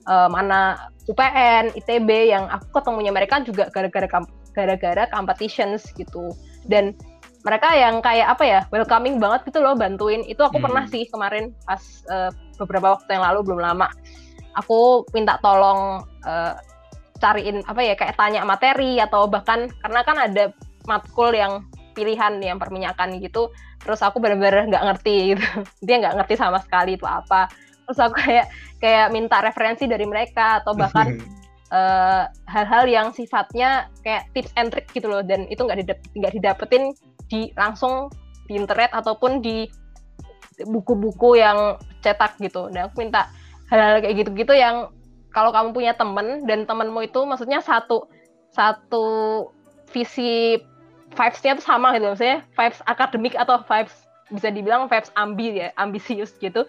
[0.07, 4.07] uh, mana UPN ITB yang aku ketemunya mereka juga gara-gara
[4.55, 6.31] gara-gara competitions gitu.
[6.65, 6.95] Dan
[7.45, 10.25] mereka yang kayak apa ya welcoming banget gitu loh bantuin.
[10.25, 10.65] Itu aku hmm.
[10.65, 13.87] pernah sih kemarin pas uh, beberapa waktu yang lalu belum lama.
[14.63, 16.53] Aku minta tolong uh,
[17.25, 20.53] cariin apa ya kayak tanya materi atau bahkan karena kan ada
[20.85, 21.65] matkul yang
[21.97, 23.49] pilihan yang perminyakan gitu
[23.81, 25.45] terus aku benar-benar nggak ngerti gitu.
[25.85, 27.49] Dia nggak ngerti sama sekali itu apa.
[27.85, 28.47] Terus aku kayak
[28.81, 31.21] kayak minta referensi dari mereka atau bahkan
[31.69, 35.99] hal eh, hal-hal yang sifatnya kayak tips and trick gitu loh dan itu nggak didap
[36.17, 36.83] nggak didapetin
[37.29, 38.09] di langsung
[38.49, 39.69] di internet ataupun di
[40.65, 42.73] buku-buku yang cetak gitu.
[42.73, 43.29] Dan aku minta
[43.69, 44.89] hal-hal kayak gitu-gitu yang
[45.35, 48.07] kalau kamu punya temen dan temenmu itu maksudnya satu
[48.55, 49.05] satu
[49.91, 50.63] visi
[51.11, 52.07] vibes-nya tuh sama gitu.
[52.15, 56.63] Maksudnya vibes akademik atau vibes bisa dibilang vibes ambi ya ambisius gitu.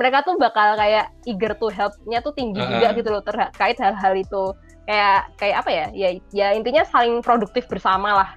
[0.00, 2.72] Mereka tuh bakal kayak eager to help-nya tuh tinggi uh -huh.
[2.80, 4.56] juga gitu loh terkait hal-hal itu.
[4.88, 5.86] Kayak kayak apa ya?
[5.92, 8.30] Ya ya intinya saling produktif bersama lah.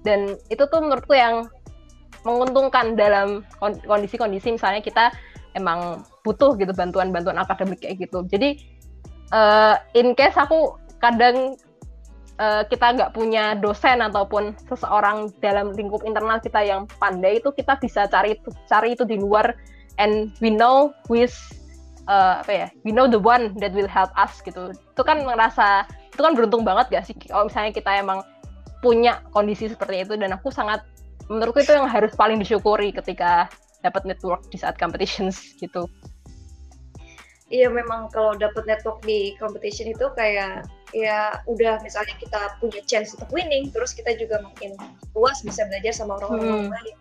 [0.00, 1.44] Dan itu tuh menurutku yang
[2.24, 5.14] menguntungkan dalam kondisi-kondisi misalnya kita
[5.56, 8.26] emang butuh gitu bantuan-bantuan akademik kayak gitu.
[8.28, 8.75] Jadi
[9.32, 11.56] uh, in case aku kadang
[12.38, 17.78] uh, kita nggak punya dosen ataupun seseorang dalam lingkup internal kita yang pandai itu kita
[17.80, 19.56] bisa cari itu cari itu di luar.
[19.96, 21.32] And we know who is
[22.04, 24.76] uh, apa ya we know the one that will help us gitu.
[24.76, 27.16] Itu kan ngerasa itu kan beruntung banget gak sih?
[27.16, 28.24] Kalau misalnya kita emang
[28.84, 30.84] punya kondisi seperti itu dan aku sangat
[31.26, 33.50] menurutku itu yang harus paling disyukuri ketika
[33.82, 35.90] dapat network di saat competitions gitu
[37.50, 43.14] iya memang kalau dapet network di competition itu kayak ya udah misalnya kita punya chance
[43.14, 44.74] untuk winning terus kita juga makin
[45.14, 46.74] puas bisa belajar sama orang-orang hmm.
[46.74, 46.96] lain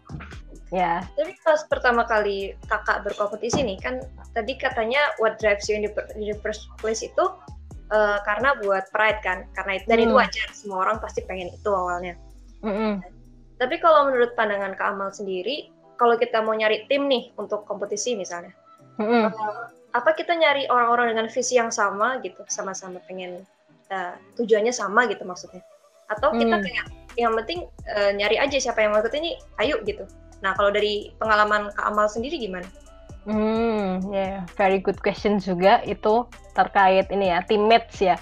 [0.74, 1.00] ya yeah.
[1.18, 4.02] tapi pas pertama kali kakak berkompetisi nih kan
[4.34, 7.26] tadi katanya what drives you in the, in the first place itu
[7.94, 10.06] uh, karena buat pride kan karena itu dan hmm.
[10.10, 12.18] itu wajar semua orang pasti pengen itu awalnya
[12.66, 13.02] hmm.
[13.62, 18.18] tapi kalau menurut pandangan Kak Amal sendiri kalau kita mau nyari tim nih untuk kompetisi
[18.18, 18.52] misalnya
[18.98, 19.30] hmm.
[19.30, 23.48] uh, apa kita nyari orang-orang dengan visi yang sama gitu sama-sama pengen
[23.88, 25.64] uh, tujuannya sama gitu maksudnya
[26.12, 26.64] atau kita hmm.
[26.68, 30.04] kayak yang penting uh, nyari aja siapa yang mau ikut ini ayo gitu
[30.44, 32.68] nah kalau dari pengalaman Kak Amal sendiri gimana?
[33.26, 38.22] Hmm, ya, yeah, very good question juga itu terkait ini ya, teammates ya.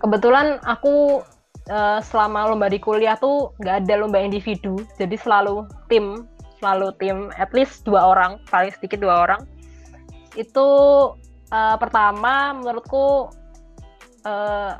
[0.00, 1.20] Kebetulan aku
[1.68, 6.24] uh, selama lomba di kuliah tuh nggak ada lomba individu, jadi selalu tim,
[6.64, 9.44] selalu tim, at least dua orang, paling sedikit dua orang
[10.38, 10.68] itu
[11.52, 13.28] uh, pertama menurutku
[14.24, 14.72] uh,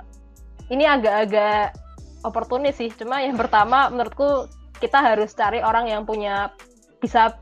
[0.73, 1.77] ini agak-agak
[2.25, 4.49] oportunis sih cuma yang pertama menurutku
[4.83, 6.51] kita harus cari orang yang punya
[6.99, 7.39] bisa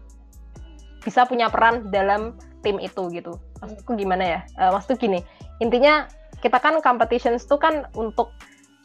[1.00, 3.40] bisa punya peran dalam tim itu gitu.
[3.64, 4.40] Maksudku gimana ya?
[4.60, 5.24] Uh, maksudku gini,
[5.64, 6.04] intinya
[6.44, 8.32] kita kan competitions tuh kan untuk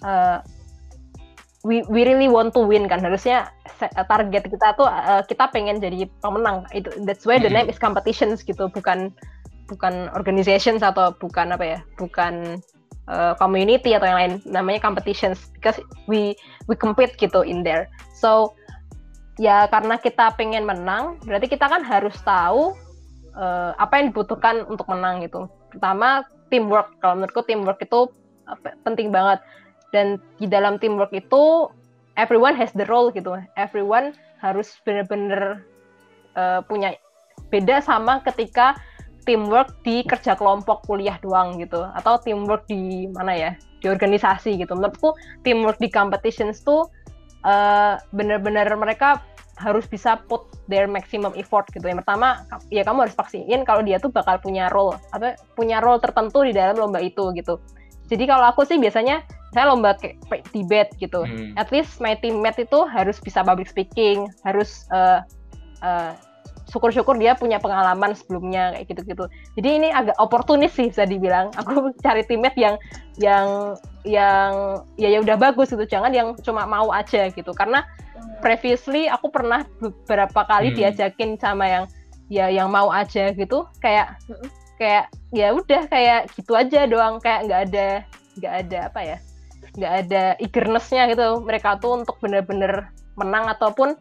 [0.04, 0.40] uh,
[1.65, 3.01] we we really want to win kan.
[3.01, 3.49] Harusnya
[4.06, 6.69] target kita tuh uh, kita pengen jadi pemenang.
[6.69, 8.69] Itu that's why the name is competitions gitu.
[8.69, 9.10] Bukan
[9.65, 12.62] bukan organizations atau bukan apa ya bukan
[13.10, 14.34] uh, community atau yang lain.
[14.45, 16.38] Namanya competitions because we
[16.69, 17.89] we compete gitu in there.
[18.13, 18.54] So
[19.41, 22.78] ya karena kita pengen menang berarti kita kan harus tahu
[23.34, 25.49] uh, apa yang dibutuhkan untuk menang gitu.
[25.73, 26.21] Pertama
[26.54, 26.93] teamwork.
[27.01, 28.06] Kalau menurutku teamwork itu
[28.86, 29.41] penting banget
[29.95, 31.71] dan di dalam teamwork itu
[32.19, 34.12] everyone has the role gitu everyone
[34.43, 35.63] harus benar-benar
[36.36, 36.99] uh, punya
[37.47, 38.75] beda sama ketika
[39.23, 44.75] teamwork di kerja kelompok kuliah doang gitu atau teamwork di mana ya di organisasi gitu
[44.75, 45.15] menurutku
[45.47, 46.91] teamwork di competitions tuh
[47.47, 49.23] uh, bener-bener mereka
[49.55, 51.88] harus bisa put their maximum effort gitu.
[51.88, 56.03] Yang pertama, ya kamu harus pastiin kalau dia tuh bakal punya role atau punya role
[56.03, 57.55] tertentu di dalam lomba itu gitu.
[58.12, 59.23] Jadi kalau aku sih biasanya
[59.56, 60.20] saya lomba kayak
[60.52, 61.24] debate gitu.
[61.24, 61.56] Hmm.
[61.56, 65.24] At least my teammate itu harus bisa public speaking, harus uh,
[65.80, 66.12] uh,
[66.68, 69.26] syukur-syukur dia punya pengalaman sebelumnya kayak gitu-gitu.
[69.56, 71.56] Jadi ini agak oportunis sih bisa dibilang.
[71.56, 72.76] Aku cari teammate yang
[73.15, 77.56] yang yang ya ya udah bagus gitu, jangan yang cuma mau aja gitu.
[77.56, 77.88] Karena
[78.44, 80.78] previously aku pernah beberapa kali hmm.
[80.78, 81.84] diajakin sama yang
[82.28, 84.18] ya yang mau aja gitu, kayak
[84.82, 87.88] kayak ya udah kayak gitu aja doang, kayak nggak ada
[88.36, 89.18] nggak ada apa ya,
[89.76, 91.44] nggak ada eagernessnya gitu.
[91.44, 93.96] Mereka tuh untuk bener-bener menang ataupun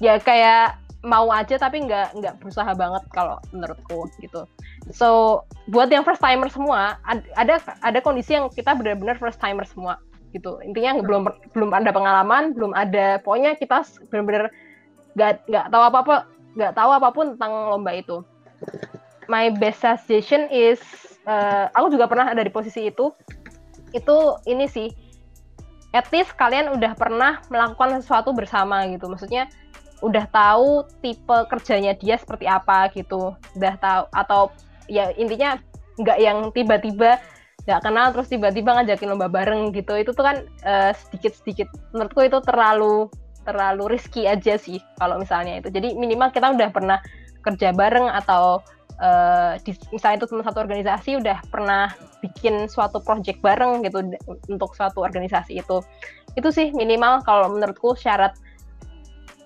[0.00, 4.48] ya kayak mau aja tapi nggak nggak berusaha banget kalau menurutku gitu.
[4.92, 6.96] So buat yang first timer semua
[7.36, 10.00] ada ada kondisi yang kita benar-benar first timer semua
[10.32, 10.58] gitu.
[10.64, 14.48] Intinya belum belum ada pengalaman, belum ada pokoknya kita benar-benar
[15.14, 16.16] nggak nggak tahu apa apa
[16.58, 18.24] nggak tahu apa pun tentang lomba itu.
[19.28, 20.80] My best suggestion is
[21.28, 23.12] uh, aku juga pernah ada di posisi itu.
[23.94, 24.90] Itu ini sih
[25.94, 29.06] at least kalian udah pernah melakukan sesuatu bersama gitu.
[29.06, 29.46] Maksudnya
[30.02, 33.32] udah tahu tipe kerjanya dia seperti apa gitu.
[33.54, 34.42] Udah tahu atau
[34.90, 35.56] ya intinya
[36.02, 37.22] nggak yang tiba-tiba
[37.64, 39.94] nggak kenal terus tiba-tiba ngajakin lomba bareng gitu.
[39.94, 43.06] Itu tuh kan uh, sedikit-sedikit menurutku itu terlalu
[43.46, 45.70] terlalu risky aja sih kalau misalnya itu.
[45.70, 46.98] Jadi minimal kita udah pernah
[47.44, 48.64] kerja bareng atau
[49.00, 51.90] uh, di, misalnya itu teman satu organisasi udah pernah
[52.22, 54.02] bikin suatu project bareng gitu
[54.50, 55.82] untuk suatu organisasi itu.
[56.34, 58.34] Itu sih minimal kalau menurutku syarat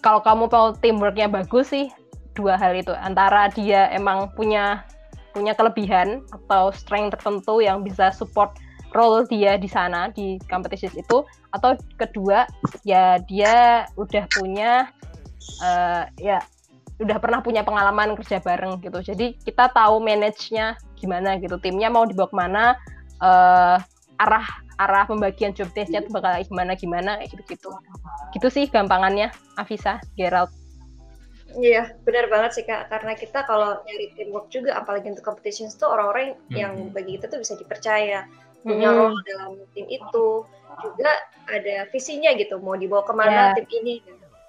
[0.01, 1.89] kalau kamu mau teamworknya bagus sih
[2.33, 2.95] dua hal itu.
[2.95, 4.87] Antara dia emang punya
[5.37, 8.57] punya kelebihan atau strength tertentu yang bisa support
[8.97, 12.49] role dia di sana di competition itu atau kedua
[12.89, 14.89] ya dia udah punya
[15.61, 16.41] uh, ya
[16.99, 22.03] udah pernah punya pengalaman kerja bareng gitu jadi kita tahu manage-nya gimana gitu timnya mau
[22.03, 22.65] dibawa ke mana
[23.23, 23.79] uh,
[24.19, 24.47] arah
[24.79, 27.71] arah pembagian job desknya tuh bakal gimana gimana gitu gitu
[28.35, 30.51] gitu sih gampangannya Afisa Gerald
[31.57, 32.93] Iya, benar banget sih Kak.
[32.93, 36.53] Karena kita kalau nyari teamwork juga, apalagi untuk competitions tuh orang-orang hmm.
[36.53, 38.29] yang bagi kita tuh bisa dipercaya.
[38.61, 38.99] Punya hmm.
[39.01, 40.45] role dalam tim itu.
[40.85, 41.11] Juga
[41.49, 43.57] ada visinya gitu, mau dibawa ke mana yeah.
[43.57, 44.05] tim ini.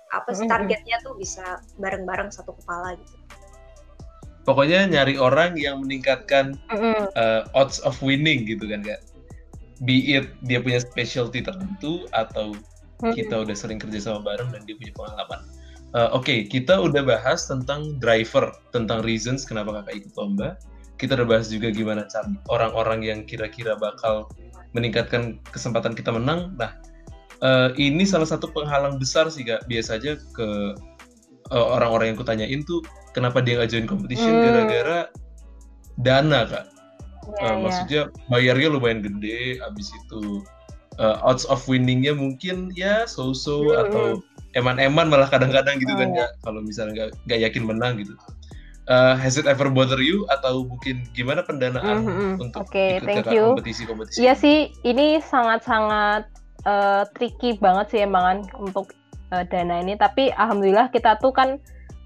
[0.10, 3.16] Apa sih targetnya tuh bisa bareng-bareng satu kepala gitu.
[4.48, 9.10] Pokoknya nyari orang yang meningkatkan uh, odds of winning gitu kan Kak
[9.84, 12.56] be it dia punya specialty tertentu atau
[13.04, 13.16] hmm.
[13.16, 15.42] kita udah sering kerja sama bareng dan dia punya pengalaman.
[15.90, 20.54] Uh, Oke, okay, kita udah bahas tentang driver, tentang reasons kenapa kakak ikut lomba.
[21.02, 24.30] Kita udah bahas juga gimana cara orang-orang yang kira-kira bakal
[24.78, 26.54] meningkatkan kesempatan kita menang.
[26.60, 26.78] Nah,
[27.42, 29.66] uh, ini salah satu penghalang besar sih kak.
[29.68, 30.76] Biasa aja ke
[31.52, 32.82] uh, orang-orang yang kutanyain tuh
[33.14, 34.44] kenapa dia nggak join competition hmm.
[34.46, 35.00] gara-gara
[36.00, 36.66] dana kak
[37.38, 37.56] yeah, uh, yeah.
[37.60, 40.46] maksudnya bayarnya lumayan gede abis itu
[41.02, 43.82] uh, odds of winningnya mungkin ya so-so mm -hmm.
[43.84, 44.06] atau
[44.58, 46.30] eman-eman malah kadang-kadang gitu kan, oh, kan yeah.
[46.42, 48.14] kalau misalnya nggak nggak yakin menang gitu
[48.90, 52.32] uh, has it ever bother you atau mungkin gimana pendanaan mm -hmm.
[52.42, 53.54] untuk okay, ikut thank you.
[53.54, 54.18] kompetisi-kompetisi?
[54.26, 56.26] Iya sih, ini sangat-sangat
[56.70, 58.94] uh, tricky banget sih emang untuk
[59.34, 59.98] uh, dana ini.
[59.98, 61.58] Tapi alhamdulillah kita tuh kan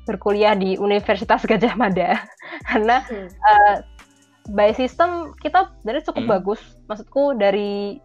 [0.07, 2.19] berkuliah di Universitas Gajah Mada
[2.71, 3.27] karena hmm.
[3.31, 3.75] uh,
[4.51, 6.33] by system kita dari cukup hmm.
[6.39, 6.61] bagus.
[6.87, 7.99] Maksudku dari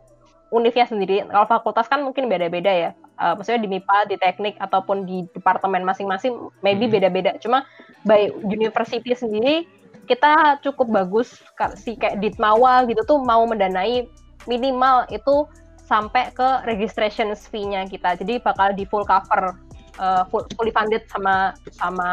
[0.50, 1.26] univnya sendiri.
[1.28, 2.90] Kalau fakultas kan mungkin beda-beda ya.
[3.18, 6.94] Uh, maksudnya di MIPA, di teknik ataupun di departemen masing-masing maybe hmm.
[6.94, 7.34] beda-beda.
[7.42, 7.66] Cuma
[8.06, 9.66] by university sendiri
[10.09, 11.36] kita cukup bagus
[11.76, 14.09] si kayak Ditmawa gitu tuh mau mendanai
[14.48, 15.44] minimal itu
[15.89, 18.20] sampai ke registration fee-nya kita.
[18.20, 19.57] Jadi bakal di full cover
[19.97, 22.11] uh, fully funded sama sama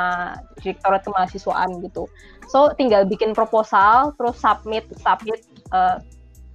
[0.63, 2.07] direktorat kemahasiswaan gitu.
[2.47, 5.43] So tinggal bikin proposal, terus submit, submit.
[5.76, 5.99] Uh,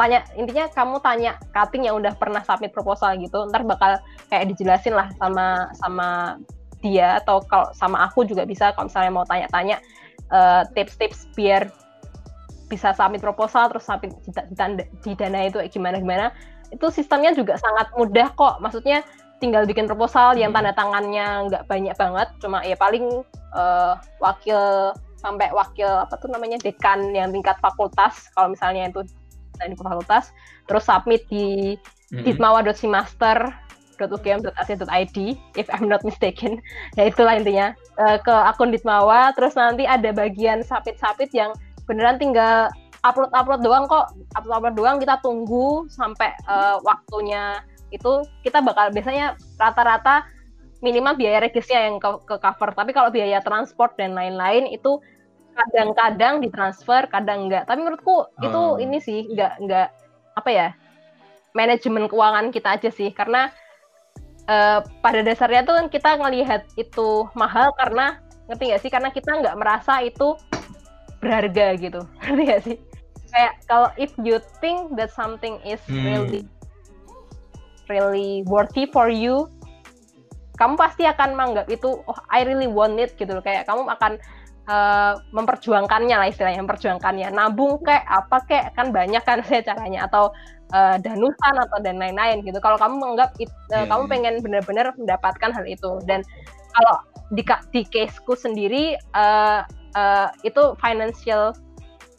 [0.01, 4.01] tanya intinya kamu tanya cutting yang udah pernah submit proposal gitu, ntar bakal
[4.33, 6.09] kayak dijelasin lah sama sama
[6.81, 9.77] dia atau kalau sama aku juga bisa kalau misalnya mau tanya-tanya
[10.33, 11.69] uh, tips-tips biar
[12.73, 14.17] bisa submit proposal terus submit
[15.05, 16.33] di dana itu gimana gimana
[16.71, 19.03] itu sistemnya juga sangat mudah kok maksudnya
[19.41, 20.63] tinggal bikin proposal yang hmm.
[20.63, 23.25] tanda tangannya nggak banyak banget cuma ya paling
[23.57, 29.05] uh, wakil sampai wakil apa tuh namanya dekan yang tingkat fakultas kalau misalnya itu
[29.61, 30.33] di fakultas
[30.65, 32.25] terus submit di mm-hmm.
[32.25, 35.17] ditmawa.simaster.ugm.ac.id
[35.61, 36.65] if I'm not mistaken
[36.97, 41.53] ya itulah intinya uh, ke akun Ditmawa terus nanti ada bagian submit-submit yang
[41.85, 42.73] beneran tinggal
[43.05, 44.13] upload-upload doang kok.
[44.37, 50.27] Upload-upload doang kita tunggu sampai uh, waktunya itu kita bakal biasanya rata-rata
[50.81, 52.71] minimal biaya regisnya yang ke, ke cover.
[52.73, 55.01] Tapi kalau biaya transport dan lain-lain itu
[55.51, 58.47] kadang-kadang ditransfer kadang enggak tapi menurutku hmm.
[58.49, 59.89] itu ini sih enggak enggak
[60.39, 60.69] apa ya
[61.53, 63.11] manajemen keuangan kita aja sih.
[63.11, 63.51] Karena
[64.47, 68.91] uh, pada dasarnya tuh kan kita ngelihat itu mahal karena ngerti gak sih?
[68.91, 70.39] Karena kita nggak merasa itu
[71.19, 72.01] berharga gitu.
[72.23, 72.77] Ngerti gak sih
[73.31, 76.03] kayak kalau if you think that something is hmm.
[76.03, 76.43] really
[77.91, 79.51] really worthy for you
[80.61, 83.41] kamu pasti akan menganggap itu oh I really want it gitu loh.
[83.41, 84.21] Kayak kamu akan
[84.69, 87.33] uh, memperjuangkannya lah istilahnya memperjuangkannya.
[87.33, 90.05] Nabung kayak apa kayak kan banyak kan saya caranya.
[90.05, 90.37] Atau
[90.77, 92.61] uh, danusan atau dan lain-lain gitu.
[92.61, 94.13] Kalau kamu menganggap it, uh, yeah, kamu yeah.
[94.13, 95.97] pengen benar-benar mendapatkan hal itu.
[96.05, 96.21] Dan
[96.77, 97.01] kalau
[97.33, 97.41] di
[97.73, 99.65] di caseku sendiri uh,
[99.97, 101.57] uh, itu financial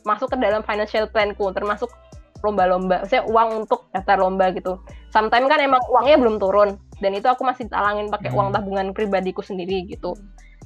[0.08, 1.90] masuk ke dalam financial planku termasuk
[2.42, 4.82] lomba-lomba, saya uang untuk daftar lomba gitu.
[5.14, 8.56] Sometimes kan emang uangnya belum turun dan itu aku masih talangin pakai uang hmm.
[8.58, 10.18] tabungan pribadiku sendiri gitu.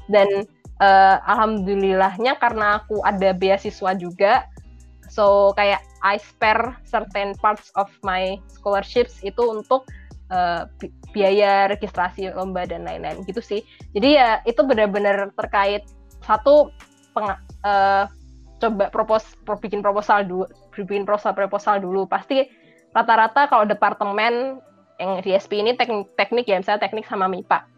[0.08, 0.48] Dan
[0.80, 4.48] uh, alhamdulillahnya karena aku ada beasiswa juga,
[5.12, 9.90] so kayak I spare certain parts of my scholarships itu untuk
[10.32, 10.70] uh,
[11.12, 13.66] biaya registrasi lomba dan lain-lain gitu sih.
[13.92, 15.84] Jadi ya itu benar-benar terkait
[16.24, 16.72] satu
[17.12, 17.34] peng,
[17.66, 18.06] uh,
[18.66, 22.10] coba propos pro, bikin proposal dulu bikin proposal proposal dulu.
[22.10, 22.50] Pasti
[22.92, 24.58] rata-rata kalau departemen
[24.98, 27.76] yang di SP ini teknik, teknik ya misalnya teknik sama MIPA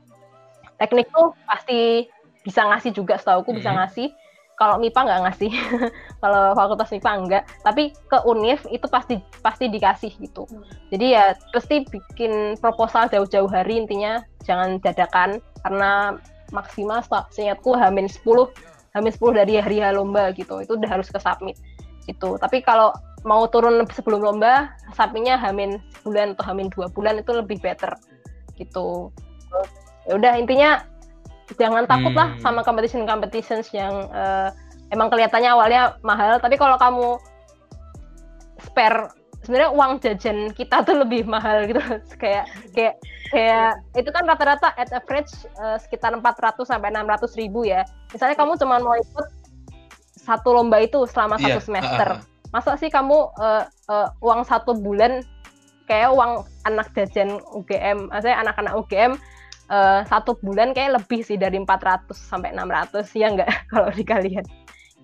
[0.77, 2.05] teknik tuh pasti
[2.45, 3.77] bisa ngasih juga setahu bisa mm-hmm.
[3.83, 4.09] ngasih.
[4.57, 5.51] Kalau MIPA nggak ngasih.
[6.23, 10.49] Kalau fakultas MIPA enggak tapi ke UNIF itu pasti pasti dikasih gitu.
[10.89, 15.43] Jadi ya pasti bikin proposal jauh-jauh hari intinya jangan dadakan.
[15.61, 16.15] Karena
[16.55, 18.23] maksimal seingatku hamin 10
[18.95, 20.59] hamil 10 dari hari lomba gitu.
[20.61, 21.57] Itu udah harus ke submit
[22.07, 22.39] gitu.
[22.39, 22.95] Tapi kalau
[23.27, 27.91] mau turun sebelum lomba submitnya hamin sebulan atau hamin dua bulan itu lebih better
[28.55, 29.11] gitu.
[30.07, 30.87] Ya udah intinya
[31.59, 32.43] jangan takut lah hmm.
[32.43, 34.51] sama competition competitions yang uh,
[34.95, 36.39] emang kelihatannya awalnya mahal.
[36.39, 37.19] Tapi kalau kamu
[38.63, 39.11] spare
[39.47, 41.79] sebenarnya uang jajan kita tuh lebih mahal gitu
[42.21, 42.99] kayak kayak
[43.31, 45.31] kayak itu kan rata-rata at average
[45.63, 49.27] uh, sekitar 400 sampai 600 ribu ya misalnya kamu cuma mau ikut
[50.19, 51.55] satu lomba itu selama yeah.
[51.55, 52.51] satu semester uh, uh.
[52.51, 55.23] masa sih kamu uh, uh, uang satu bulan
[55.87, 59.15] kayak uang anak jajan UGM maksudnya anak-anak UGM
[59.71, 64.43] uh, satu bulan kayak lebih sih dari 400 sampai 600 ya enggak kalau di kalian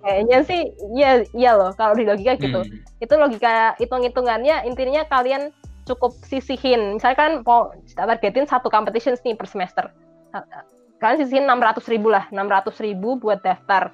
[0.03, 0.61] kayaknya sih
[0.93, 2.61] iya iya loh kalau di logika gitu.
[2.61, 2.79] Hmm.
[2.99, 5.55] itu logika hitung-hitungannya intinya kalian
[5.87, 6.99] cukup sisihin.
[6.99, 9.85] Misalnya kan mau targetin satu competition nih per semester.
[10.99, 13.91] Kalian sisihin 600 ribu lah 600 ribu buat daftar.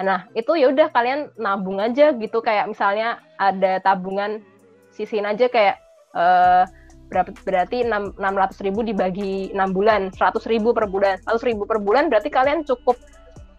[0.00, 2.44] Nah itu ya udah kalian nabung aja gitu.
[2.44, 4.44] Kayak misalnya ada tabungan
[4.92, 5.80] sisihin aja kayak
[6.12, 6.68] uh,
[7.10, 11.16] berapa berarti 6, 600 ribu dibagi 6 bulan 100 ribu per bulan.
[11.24, 13.00] 100 ribu per bulan berarti kalian cukup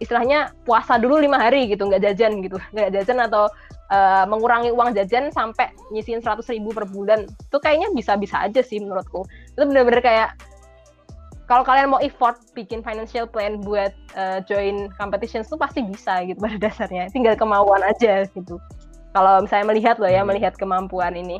[0.02, 2.58] istilahnya puasa dulu lima hari gitu nggak jajan gitu.
[2.74, 3.46] Nggak jajan atau
[3.94, 7.30] uh, mengurangi uang jajan sampai nyisihin seratus ribu per bulan.
[7.30, 9.22] Itu kayaknya bisa-bisa aja sih menurutku.
[9.54, 10.34] Itu bener-bener kayak
[11.46, 16.42] kalau kalian mau effort bikin financial plan buat uh, join competition itu pasti bisa gitu
[16.42, 17.06] pada dasarnya.
[17.14, 18.58] Tinggal kemauan aja gitu.
[19.12, 20.28] Kalau misalnya melihat loh ya hmm.
[20.32, 21.38] melihat kemampuan ini.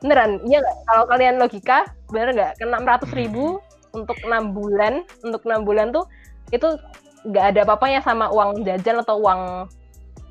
[0.00, 2.52] Beneran iya kalau kalian logika bener nggak?
[2.56, 3.60] Ke enam ratus ribu
[3.92, 6.08] untuk enam bulan untuk enam bulan tuh
[6.50, 6.78] itu
[7.26, 9.68] nggak ada apa-apanya sama uang jajan atau uang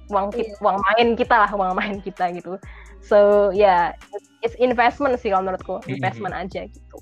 [0.10, 0.64] uang kita, yeah.
[0.66, 2.58] uang main kita lah uang main kita gitu
[3.00, 5.96] so ya yeah, it's investment sih kalau menurutku mm-hmm.
[6.02, 6.50] investment mm -hmm.
[6.50, 6.98] aja gitu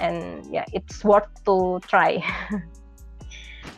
[0.00, 2.18] and ya yeah, it's worth to try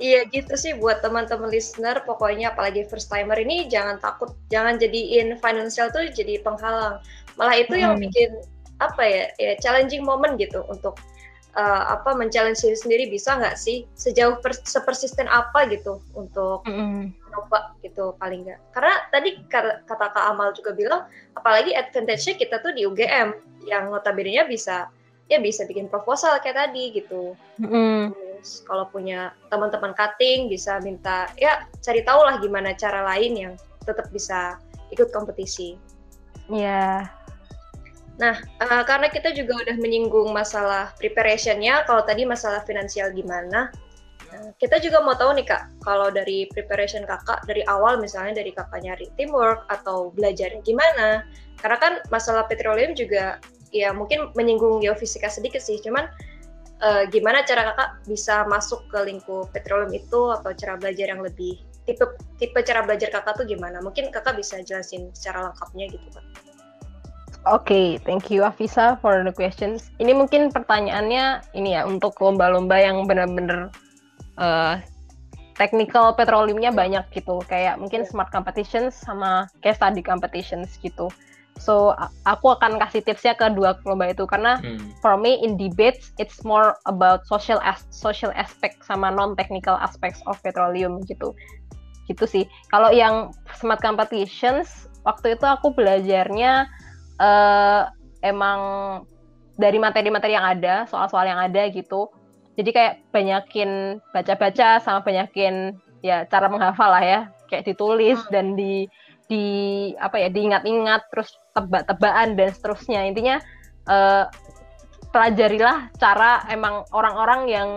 [0.02, 5.38] Iya gitu sih buat teman-teman listener pokoknya apalagi first timer ini jangan takut jangan jadiin
[5.38, 6.98] financial tuh jadi penghalang
[7.38, 7.82] malah itu hmm.
[7.82, 8.30] yang bikin
[8.82, 10.98] apa ya ya challenging moment gitu untuk
[11.56, 13.84] uh, apa men-challenge diri sendiri bisa nggak sih?
[13.96, 18.60] Sejauh per, sepersisten apa gitu untuk mm coba gitu paling nggak.
[18.76, 23.32] Karena tadi kata Kak Amal juga bilang apalagi advantage-nya kita tuh di UGM
[23.64, 24.92] yang notabene-nya bisa
[25.32, 27.32] ya bisa bikin proposal kayak tadi gitu.
[27.56, 33.32] Mm Terus kalau punya teman-teman cutting bisa minta ya cari tahu lah gimana cara lain
[33.32, 33.52] yang
[33.88, 34.60] tetap bisa
[34.92, 35.80] ikut kompetisi.
[36.52, 37.21] Iya, yeah
[38.20, 43.72] Nah, uh, karena kita juga udah menyinggung masalah preparationnya, kalau tadi masalah finansial gimana,
[44.36, 48.52] uh, kita juga mau tahu nih kak, kalau dari preparation kakak dari awal misalnya dari
[48.52, 51.24] kakak nyari teamwork atau belajarnya gimana,
[51.64, 53.40] karena kan masalah petroleum juga
[53.72, 56.04] ya mungkin menyinggung geofisika sedikit sih, cuman
[56.84, 61.64] uh, gimana cara kakak bisa masuk ke lingkup petroleum itu atau cara belajar yang lebih
[61.88, 62.04] tipe
[62.36, 63.80] tipe cara belajar kakak tuh gimana?
[63.80, 66.51] Mungkin kakak bisa jelasin secara lengkapnya gitu kak.
[67.42, 69.90] Oke, okay, thank you Afisa for the questions.
[69.98, 73.74] Ini mungkin pertanyaannya ini ya untuk lomba-lomba yang benar-benar
[74.38, 74.78] uh,
[75.58, 81.10] technical petroleumnya banyak gitu, kayak mungkin smart competitions sama case study competitions gitu.
[81.58, 81.98] So
[82.30, 85.02] aku akan kasih tipsnya ke dua lomba itu karena hmm.
[85.02, 90.22] for me in debates it's more about social as social aspect sama non technical aspects
[90.30, 91.34] of petroleum gitu.
[92.06, 92.44] Gitu sih.
[92.70, 96.70] Kalau yang smart competitions waktu itu aku belajarnya
[97.22, 97.86] uh,
[98.26, 98.60] emang
[99.54, 102.10] dari materi-materi yang ada, soal-soal yang ada gitu.
[102.58, 108.30] Jadi kayak banyakin baca-baca sama banyakin ya cara menghafal lah ya, kayak ditulis hmm.
[108.34, 108.90] dan di
[109.30, 109.44] di
[109.96, 113.00] apa ya diingat-ingat terus tebak-tebakan dan seterusnya.
[113.08, 113.40] Intinya
[113.88, 114.28] uh,
[115.14, 117.68] pelajarilah cara emang orang-orang yang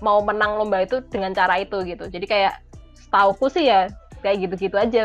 [0.00, 2.08] mau menang lomba itu dengan cara itu gitu.
[2.08, 2.54] Jadi kayak
[2.96, 3.92] setauku sih ya
[4.24, 5.02] kayak gitu-gitu aja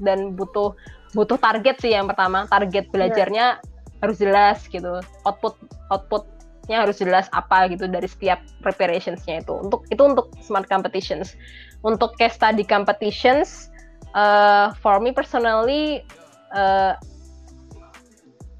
[0.00, 0.72] dan butuh
[1.14, 2.44] butuh target sih yang pertama.
[2.50, 4.02] Target belajarnya yeah.
[4.02, 5.00] harus jelas gitu.
[5.24, 5.56] Output
[5.88, 9.54] outputnya harus jelas apa gitu dari setiap preparationsnya itu.
[9.54, 11.38] Untuk itu untuk smart competitions.
[11.86, 13.70] Untuk case study competitions
[14.12, 16.02] uh, for me personally
[16.52, 16.98] uh,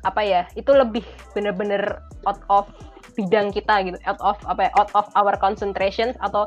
[0.05, 2.71] apa ya itu lebih bener-bener out of
[3.19, 3.99] bidang kita gitu.
[4.07, 6.47] Out of apa ya, out of our concentration atau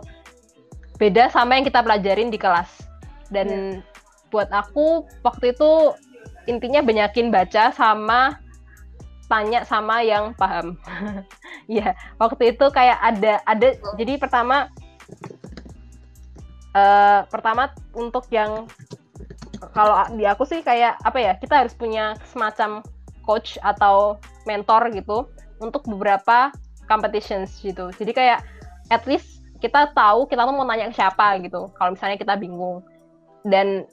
[0.98, 2.88] beda sama yang kita pelajarin di kelas.
[3.28, 3.98] Dan yeah
[4.32, 5.96] buat aku waktu itu
[6.48, 8.40] intinya banyakin baca sama
[9.28, 10.80] tanya sama yang paham.
[11.68, 14.72] ya, waktu itu kayak ada ada jadi pertama
[16.72, 18.66] uh, pertama untuk yang
[19.76, 22.80] kalau di aku sih kayak apa ya, kita harus punya semacam
[23.28, 24.16] coach atau
[24.48, 25.28] mentor gitu
[25.60, 26.56] untuk beberapa
[26.88, 27.92] competitions gitu.
[28.00, 28.40] Jadi kayak
[28.88, 31.68] at least kita tahu kita tuh mau nanya ke siapa gitu.
[31.76, 32.80] Kalau misalnya kita bingung.
[33.48, 33.88] Dan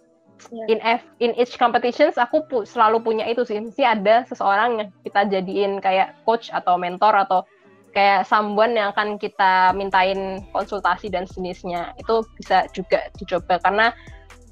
[0.51, 0.67] yeah.
[0.69, 3.61] in F, in each competitions aku pu selalu punya itu sih.
[3.61, 7.47] Mesti ada seseorang yang kita jadiin kayak coach atau mentor atau
[7.95, 11.95] kayak someone yang akan kita mintain konsultasi dan sejenisnya.
[11.97, 13.95] Itu bisa juga dicoba karena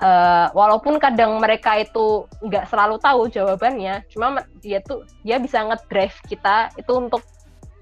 [0.02, 6.14] uh, walaupun kadang mereka itu nggak selalu tahu jawabannya cuma dia tuh dia bisa ngedrive
[6.26, 7.22] kita itu untuk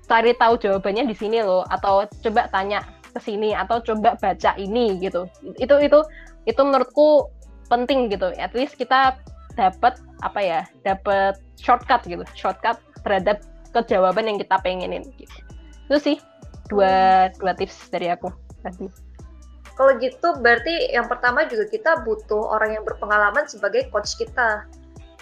[0.05, 4.99] cari tahu jawabannya di sini loh atau coba tanya ke sini atau coba baca ini
[5.03, 5.27] gitu.
[5.59, 5.99] Itu itu
[6.47, 7.31] itu menurutku
[7.71, 8.35] penting gitu.
[8.37, 9.17] At least kita
[9.55, 12.27] dapat apa ya dapat shortcut gitu.
[12.35, 13.41] Shortcut terhadap
[13.73, 15.37] kejawaban yang kita pengenin gitu.
[15.91, 16.17] itu sih
[16.71, 18.31] dua dua tips dari aku
[18.63, 18.87] tadi
[19.75, 24.69] kalau gitu berarti yang pertama juga kita butuh orang yang berpengalaman sebagai coach kita.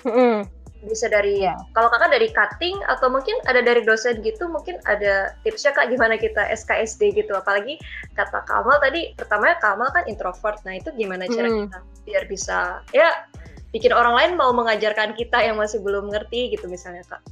[0.03, 1.59] Mm -hmm bisa dari ya.
[1.75, 6.15] kalau kakak dari cutting atau mungkin ada dari dosen gitu mungkin ada tipsnya kak gimana
[6.15, 7.35] kita SKSD gitu.
[7.35, 7.83] Apalagi
[8.15, 10.63] kata Kamal tadi pertamanya Kamal kan introvert.
[10.63, 11.59] Nah itu gimana cara hmm.
[11.67, 12.59] kita biar bisa
[12.95, 13.27] ya
[13.75, 17.23] bikin orang lain mau mengajarkan kita yang masih belum ngerti gitu misalnya kak.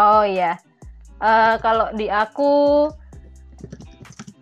[0.00, 0.56] Oh iya.
[1.22, 2.88] Uh, kalau di aku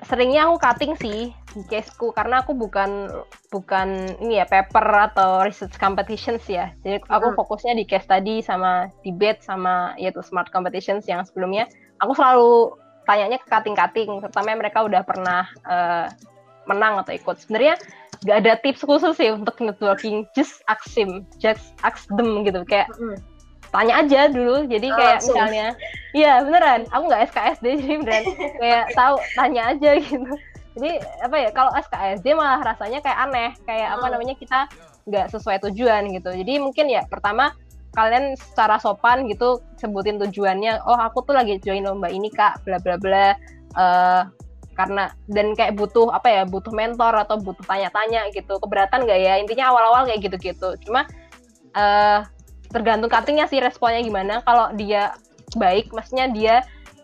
[0.06, 1.34] seringnya aku cutting sih
[1.66, 3.10] caseku karena aku bukan
[3.50, 6.70] bukan ini ya paper atau research competitions ya.
[6.86, 7.36] Jadi aku hmm.
[7.36, 11.66] fokusnya di case study sama debate sama yaitu smart competitions yang sebelumnya.
[12.00, 12.74] Aku selalu
[13.04, 16.06] tanyanya ke cutting-cutting, terutama mereka udah pernah uh,
[16.70, 17.42] menang atau ikut.
[17.42, 17.74] Sebenarnya
[18.22, 22.86] gak ada tips khusus sih untuk networking, just ask him, just ask them gitu kayak
[22.94, 23.18] hmm.
[23.74, 24.64] tanya aja dulu.
[24.70, 25.66] Jadi oh, kayak misalnya,
[26.14, 28.24] iya beneran, aku nggak SKSD jadi beneran
[28.62, 30.30] kayak tahu tanya aja gitu
[30.78, 33.50] jadi apa ya kalau SKSD malah rasanya kayak aneh.
[33.66, 34.12] Kayak apa hmm.
[34.14, 34.58] namanya kita
[35.10, 36.30] nggak sesuai tujuan gitu.
[36.30, 37.50] Jadi mungkin ya pertama
[37.90, 40.86] kalian secara sopan gitu sebutin tujuannya.
[40.86, 43.34] Oh aku tuh lagi join lomba ini kak bla bla bla.
[43.74, 44.22] Uh,
[44.78, 48.62] karena dan kayak butuh apa ya butuh mentor atau butuh tanya-tanya gitu.
[48.62, 49.34] Keberatan nggak ya?
[49.42, 50.78] Intinya awal-awal kayak gitu-gitu.
[50.86, 51.02] Cuma
[51.74, 52.22] uh,
[52.70, 54.38] tergantung cuttingnya sih responnya gimana.
[54.46, 55.18] Kalau dia
[55.58, 56.54] baik maksudnya dia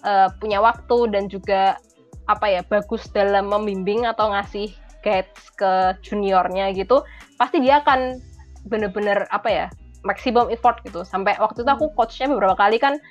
[0.06, 1.82] uh, punya waktu dan juga
[2.26, 7.06] apa ya bagus dalam membimbing atau ngasih guides ke juniornya gitu
[7.38, 8.18] pasti dia akan
[8.66, 9.66] bener-bener apa ya
[10.06, 11.02] maksimum effort gitu.
[11.02, 13.02] Sampai waktu itu aku coachnya beberapa kali kan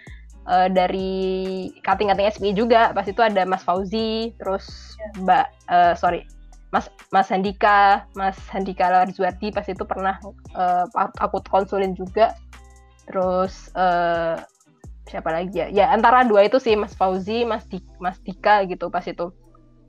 [0.48, 2.96] uh, dari cutting-cutting SPI juga.
[2.96, 6.24] Pas itu ada Mas Fauzi terus Mbak uh, sorry
[6.72, 10.16] Mas Mas Handika Mas Handika Larzuardi pas itu pernah
[10.56, 10.88] uh,
[11.20, 12.36] aku konsulin juga.
[13.06, 14.40] Terus uh,
[15.06, 15.68] siapa lagi ya?
[15.70, 19.32] Ya antara dua itu sih Mas Fauzi Mas Di, Mas Dika gitu pas itu.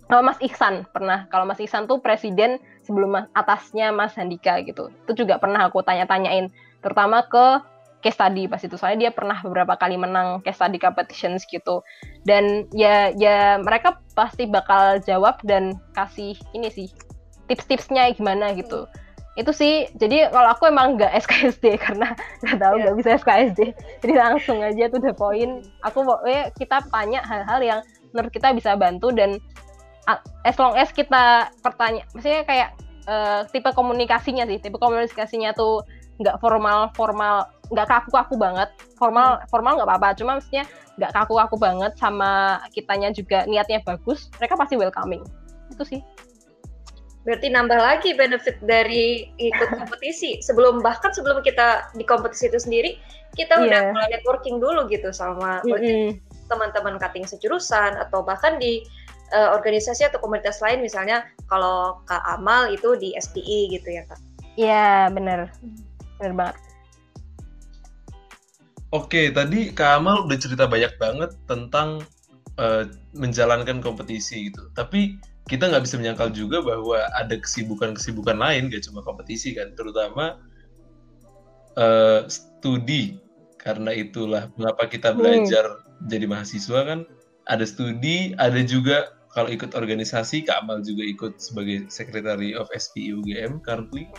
[0.07, 1.27] Oh, Mas Ihsan pernah.
[1.35, 4.95] Kalau Mas Ihsan tuh presiden sebelum mas, atasnya Mas Handika gitu.
[5.03, 7.59] Itu juga pernah aku tanya-tanyain terutama ke
[8.07, 8.79] case study pas itu.
[8.79, 11.83] Soalnya dia pernah beberapa kali menang case study competitions gitu.
[12.23, 16.87] Dan ya ya mereka pasti bakal jawab dan kasih ini sih
[17.51, 18.87] tips-tipsnya gimana gitu
[19.37, 22.99] itu sih jadi kalau aku emang nggak SKSD karena nggak tahu nggak yeah.
[22.99, 23.61] bisa SKSD
[24.01, 27.80] jadi langsung aja tuh the point aku mau eh, kita tanya hal-hal yang
[28.16, 29.37] menurut kita bisa bantu dan
[30.47, 32.70] as long as kita pertanyaan maksudnya kayak
[33.11, 35.82] uh, tipe komunikasinya sih tipe komunikasinya tuh
[36.16, 38.70] nggak formal formal nggak kaku-kaku banget.
[38.97, 40.64] Formal formal nggak apa-apa cuma maksudnya
[40.97, 45.22] nggak kaku-kaku banget sama kitanya juga niatnya bagus mereka pasti welcoming.
[45.72, 46.01] Itu sih
[47.27, 52.91] berarti nambah lagi benefit dari ikut kompetisi sebelum bahkan sebelum kita di kompetisi itu sendiri
[53.35, 53.66] kita yeah.
[53.66, 56.07] udah mulai networking dulu gitu sama mm -hmm.
[56.47, 58.87] teman-teman cutting sejurusan atau bahkan di
[59.35, 64.20] uh, organisasi atau komunitas lain misalnya kalau Kak Amal itu di SPI gitu ya Kak
[64.57, 65.53] Iya yeah, bener
[66.22, 66.57] bener banget
[68.95, 72.07] Oke, tadi Kak Amal udah cerita banyak banget tentang
[72.55, 72.87] uh,
[73.18, 74.70] menjalankan kompetisi gitu.
[74.79, 80.42] Tapi kita nggak bisa menyangkal juga bahwa ada kesibukan-kesibukan lain gak cuma kompetisi kan terutama
[81.78, 83.22] uh, studi
[83.62, 85.18] karena itulah mengapa kita hmm.
[85.18, 86.11] belajar hmm.
[86.11, 87.01] jadi mahasiswa kan
[87.47, 93.14] ada studi ada juga kalau ikut organisasi Kak Amal juga ikut sebagai Secretary of SPI
[93.14, 94.11] UGM currently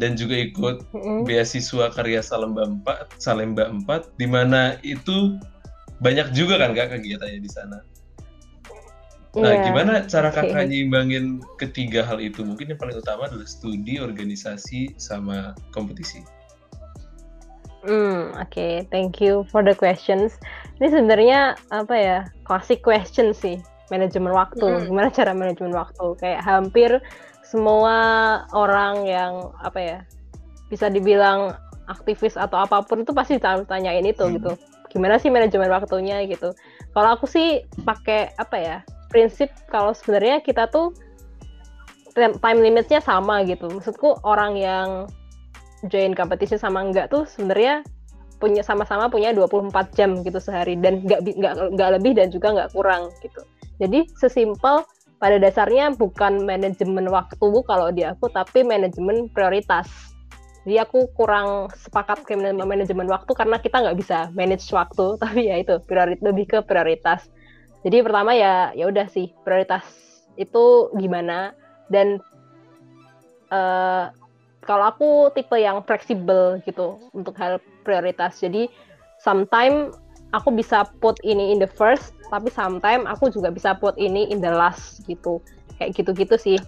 [0.00, 1.28] dan juga ikut hmm.
[1.28, 5.36] beasiswa karya Salemba 4 Salemba 4 di mana itu
[6.00, 7.91] banyak juga kan Kak kegiatannya di sana
[9.32, 9.64] Nah, yeah.
[9.64, 10.68] gimana cara kakak okay.
[10.68, 12.44] nyimbangin ketiga hal itu?
[12.44, 16.20] Mungkin yang paling utama adalah studi, organisasi, sama kompetisi.
[17.82, 18.84] Hmm, oke, okay.
[18.92, 20.36] thank you for the questions.
[20.78, 23.56] Ini sebenarnya apa ya, classic question sih,
[23.88, 24.62] manajemen waktu.
[24.62, 24.92] Mm.
[24.92, 26.12] Gimana cara manajemen waktu?
[26.20, 27.00] Kayak hampir
[27.40, 27.96] semua
[28.52, 29.98] orang yang apa ya,
[30.68, 31.56] bisa dibilang
[31.88, 34.32] aktivis atau apa pun itu pasti tanyain itu mm.
[34.38, 34.52] gitu.
[34.92, 36.52] Gimana sih manajemen waktunya gitu?
[36.92, 38.78] Kalau aku sih pakai apa ya?
[39.12, 40.96] Prinsip kalau sebenarnya kita tuh
[42.16, 43.68] time limitnya sama gitu.
[43.68, 44.88] Maksudku orang yang
[45.88, 47.84] join kompetisi sama enggak tuh sebenarnya
[48.42, 51.22] punya sama-sama punya 24 jam gitu sehari dan nggak
[51.78, 53.46] nggak lebih dan juga nggak kurang gitu.
[53.78, 54.82] Jadi sesimpel
[55.22, 59.86] pada dasarnya bukan manajemen waktu kalau di aku tapi manajemen prioritas.
[60.62, 65.62] Jadi aku kurang sepakat ke manajemen waktu karena kita nggak bisa manage waktu tapi ya
[65.62, 67.30] itu prioritas lebih ke prioritas
[67.82, 69.82] jadi pertama ya ya udah sih prioritas
[70.38, 71.50] itu gimana?
[71.90, 72.22] Dan
[73.50, 74.08] uh,
[74.62, 78.38] kalau aku tipe yang fleksibel gitu untuk hal prioritas.
[78.38, 78.70] Jadi
[79.18, 79.98] sometimes
[80.30, 84.38] aku bisa put ini in the first tapi sometimes aku juga bisa put ini in
[84.38, 85.42] the last gitu.
[85.76, 86.58] Kayak gitu-gitu sih.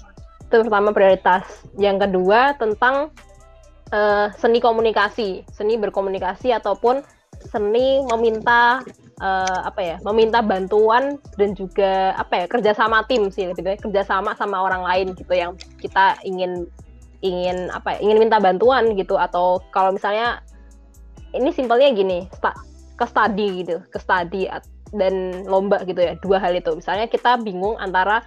[0.50, 1.62] Itu pertama prioritas.
[1.78, 3.14] Yang kedua tentang
[3.94, 5.46] uh, seni komunikasi.
[5.54, 7.06] Seni berkomunikasi ataupun
[7.46, 8.82] seni meminta
[9.20, 14.34] uh, apa ya meminta bantuan dan juga apa ya kerjasama tim sih lebih baik kerjasama
[14.34, 16.66] sama orang lain gitu yang kita ingin
[17.24, 19.16] ingin apa ya, ingin minta bantuan gitu.
[19.16, 20.44] Atau kalau misalnya
[21.34, 22.28] ini simpelnya gini
[22.94, 24.46] ke study gitu ke study
[24.94, 26.76] dan lomba gitu ya dua hal itu.
[26.76, 28.22] Misalnya kita bingung antara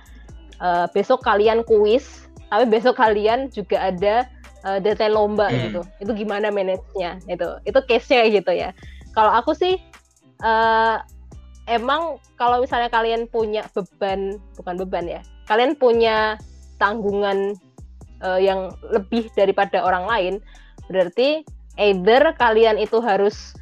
[0.60, 4.24] uh, besok kalian kuis tapi besok kalian juga ada
[4.64, 5.58] uh, deadline lomba hmm.
[5.70, 5.82] gitu.
[6.04, 8.74] Itu gimana manage-nya itu itu case-nya gitu ya.
[9.14, 9.82] Kalau aku sih
[10.44, 11.02] uh,
[11.70, 16.36] emang kalau misalnya kalian punya beban bukan beban ya kalian punya
[16.78, 17.56] tanggungan
[18.24, 20.34] uh, yang lebih daripada orang lain
[20.88, 21.44] berarti
[21.78, 23.54] either kalian itu harus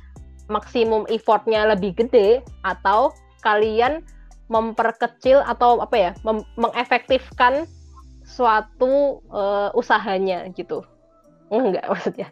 [0.48, 3.12] maksimum effortnya lebih gede atau
[3.42, 4.06] kalian
[4.46, 6.12] memperkecil atau apa ya
[6.54, 7.66] mengefektifkan
[8.26, 10.86] suatu uh, usahanya gitu.
[11.50, 12.30] Enggak maksudnya.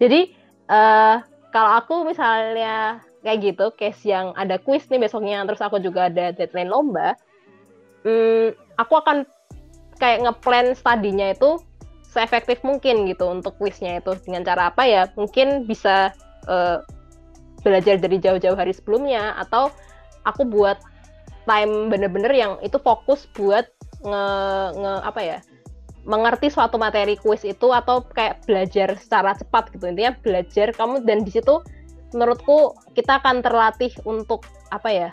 [0.00, 0.32] Jadi
[0.68, 1.20] uh,
[1.52, 6.30] kalau aku misalnya kayak gitu case yang ada quiz nih besoknya terus aku juga ada
[6.36, 7.16] deadline lomba.
[8.04, 9.24] Hmm, aku akan
[9.96, 11.56] kayak ngeplan studinya itu
[12.04, 14.12] seefektif mungkin gitu untuk quiznya itu.
[14.22, 15.08] Dengan cara apa ya?
[15.16, 16.12] Mungkin bisa
[16.46, 16.84] uh,
[17.64, 19.72] belajar dari jauh-jauh hari sebelumnya atau
[20.28, 20.76] aku buat
[21.48, 23.64] time bener-bener yang itu fokus buat
[24.04, 24.24] nge,
[24.76, 25.38] nge apa ya?
[26.04, 29.88] Mengerti suatu materi kuis itu atau kayak belajar secara cepat gitu.
[29.88, 31.64] Intinya belajar kamu dan di situ
[32.14, 35.08] menurutku kita akan terlatih untuk apa ya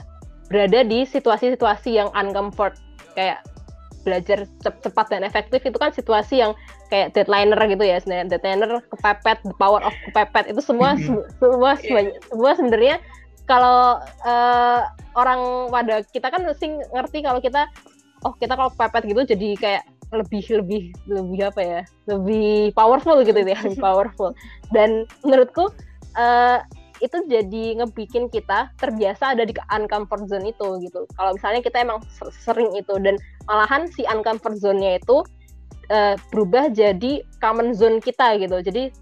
[0.47, 2.78] berada di situasi-situasi yang uncomfort.
[3.18, 3.43] Kayak
[4.02, 6.58] belajar cepat dan efektif itu kan situasi yang
[6.89, 8.38] kayak deadlineer gitu ya sebenarnya.
[8.38, 10.52] Deadlineer kepepet the power of kepepet.
[10.54, 10.95] Itu semua
[11.41, 12.14] semua yeah.
[12.30, 12.97] semua sebenarnya
[13.49, 14.82] kalau uh,
[15.18, 17.68] orang pada kita kan mesti ngerti kalau kita
[18.24, 21.82] oh kita kalau kepepet gitu jadi kayak lebih lebih lebih apa ya
[22.12, 24.36] lebih powerful gitu ya lebih powerful.
[24.76, 25.72] Dan menurutku
[26.20, 26.60] uh,
[27.02, 31.04] itu jadi ngebikin kita terbiasa ada di uncomfort zone itu gitu.
[31.18, 31.99] Kalau misalnya kita emang
[32.45, 33.18] sering itu dan
[33.49, 35.26] malahan si uncomfort zone-nya itu
[35.89, 38.62] uh, berubah jadi common zone kita gitu.
[38.62, 38.93] Jadi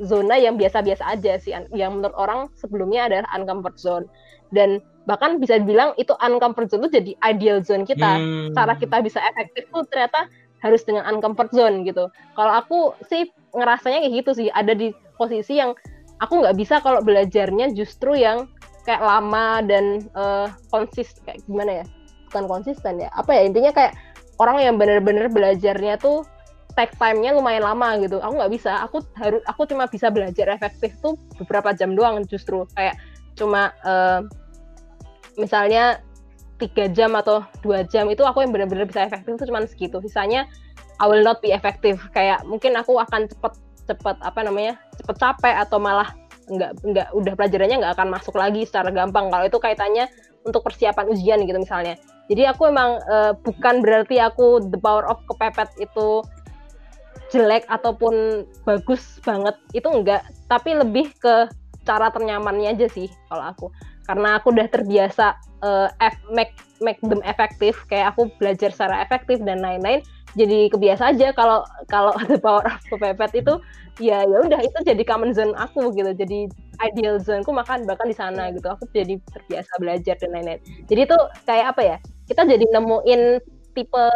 [0.00, 4.06] zona yang biasa-biasa aja sih yang menurut orang sebelumnya adalah uncomfort zone.
[4.50, 8.18] Dan bahkan bisa dibilang itu uncomfort zone itu jadi ideal zone kita.
[8.18, 8.50] Hmm.
[8.58, 10.26] cara kita bisa efektif tuh ternyata
[10.60, 12.10] harus dengan uncomfort zone gitu.
[12.36, 15.76] Kalau aku sih ngerasanya kayak gitu sih ada di posisi yang
[16.20, 18.46] aku nggak bisa kalau belajarnya justru yang
[18.84, 21.86] kayak lama dan uh, konsis kayak gimana ya?
[22.30, 23.10] Bukan konsisten ya.
[23.16, 23.42] Apa ya?
[23.48, 23.92] Intinya kayak
[24.40, 26.24] orang yang benar-benar belajarnya tuh
[26.78, 28.22] take time-nya lumayan lama gitu.
[28.22, 28.84] Aku nggak bisa.
[28.86, 32.64] Aku harus aku cuma bisa belajar efektif tuh beberapa jam doang justru.
[32.76, 32.96] Kayak
[33.34, 34.24] cuma uh,
[35.36, 36.00] misalnya
[36.60, 39.96] tiga jam atau dua jam itu aku yang benar-benar bisa efektif itu cuma segitu.
[40.04, 40.46] Sisanya
[41.00, 42.00] I will not be effective.
[42.12, 43.52] Kayak mungkin aku akan cepet
[43.90, 46.14] cepet apa namanya cepet capek atau malah
[46.50, 49.30] nggak nggak udah pelajarannya nggak akan masuk lagi secara gampang.
[49.30, 50.06] Kalau itu kaitannya
[50.46, 51.98] untuk persiapan ujian gitu misalnya.
[52.30, 56.22] Jadi aku emang uh, bukan berarti aku the power of kepepet itu
[57.30, 59.54] jelek ataupun bagus banget.
[59.74, 61.50] Itu enggak tapi lebih ke
[61.86, 63.66] cara ternyamannya aja sih kalau aku.
[64.06, 65.88] Karena aku udah terbiasa uh,
[66.34, 70.02] make make them efektif kayak aku belajar secara efektif dan lain-lain
[70.38, 73.54] jadi kebiasa aja kalau kalau the power of kepepet itu
[73.98, 76.10] ya ya udah itu jadi common zone aku gitu.
[76.14, 76.46] Jadi
[76.80, 78.66] ideal zone aku makan bahkan di sana gitu.
[78.70, 80.60] Aku jadi terbiasa belajar dan lain-lain.
[80.86, 81.96] Jadi itu kayak apa ya
[82.30, 83.22] kita jadi nemuin
[83.74, 84.06] tipe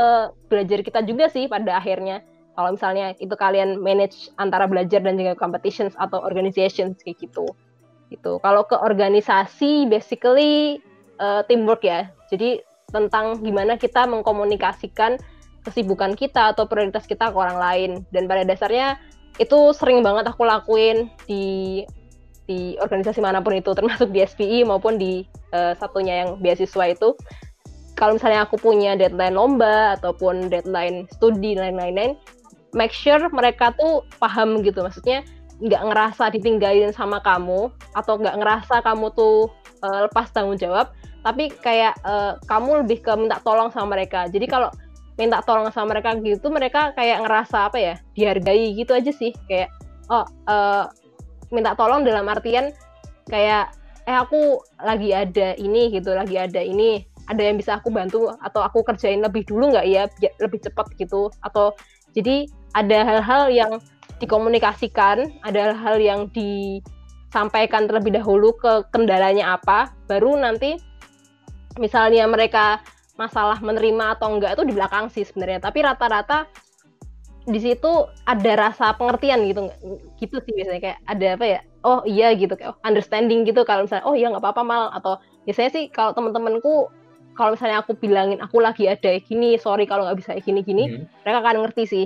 [0.50, 2.22] belajar kita juga sih pada akhirnya.
[2.54, 7.44] Kalau misalnya itu kalian manage antara belajar dan juga competitions atau organizations kayak gitu.
[8.14, 8.38] Gitu.
[8.38, 10.78] Kalau ke organisasi basically
[11.18, 12.06] uh, teamwork ya.
[12.30, 12.62] Jadi
[12.94, 15.18] tentang gimana kita mengkomunikasikan
[15.64, 17.90] kesibukan kita atau prioritas kita ke orang lain.
[18.12, 19.00] Dan pada dasarnya
[19.40, 21.82] itu sering banget aku lakuin di
[22.44, 25.24] di organisasi mana pun itu termasuk di SPI maupun di
[25.56, 27.16] uh, satunya yang beasiswa itu.
[27.96, 32.18] Kalau misalnya aku punya deadline lomba ataupun deadline studi dan lain-lain
[32.74, 34.84] make sure mereka tuh paham gitu.
[34.84, 35.24] Maksudnya
[35.62, 39.48] nggak ngerasa ditinggalin sama kamu atau nggak ngerasa kamu tuh
[39.86, 40.90] uh, lepas tanggung jawab
[41.24, 44.28] tapi kayak uh, kamu lebih ke minta tolong sama mereka.
[44.28, 44.68] Jadi kalau
[45.14, 49.30] minta tolong sama mereka gitu mereka kayak ngerasa apa ya dihargai gitu aja sih.
[49.46, 49.70] Kayak
[50.10, 50.90] oh uh,
[51.54, 52.74] minta tolong dalam artian
[53.30, 53.70] kayak
[54.04, 58.60] eh aku lagi ada ini gitu lagi ada ini ada yang bisa aku bantu atau
[58.60, 60.04] aku kerjain lebih dulu nggak ya
[60.42, 61.32] lebih cepat gitu.
[61.40, 61.72] Atau
[62.12, 62.44] jadi
[62.76, 63.72] ada hal-hal yang
[64.22, 70.78] dikomunikasikan, ada hal yang disampaikan terlebih dahulu ke kendalanya apa, baru nanti
[71.78, 72.78] misalnya mereka
[73.14, 75.62] masalah menerima atau enggak itu di belakang sih sebenarnya.
[75.62, 76.50] Tapi rata-rata
[77.44, 79.68] di situ ada rasa pengertian gitu
[80.16, 83.84] gitu sih biasanya kayak ada apa ya oh iya gitu kayak oh, understanding gitu kalau
[83.84, 86.88] misalnya oh iya nggak apa-apa mal atau biasanya sih kalau teman-temanku
[87.36, 91.04] kalau misalnya aku bilangin aku lagi ada gini sorry kalau nggak bisa gini gini hmm.
[91.20, 92.04] mereka akan ngerti sih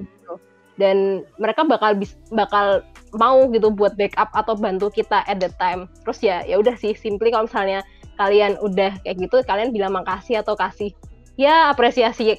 [0.79, 5.87] dan mereka bakal bis, bakal mau gitu buat backup atau bantu kita at the time
[6.03, 7.87] terus ya ya udah sih simply kalau misalnya
[8.19, 10.91] kalian udah kayak gitu kalian bilang makasih atau kasih
[11.39, 12.37] ya apresiasi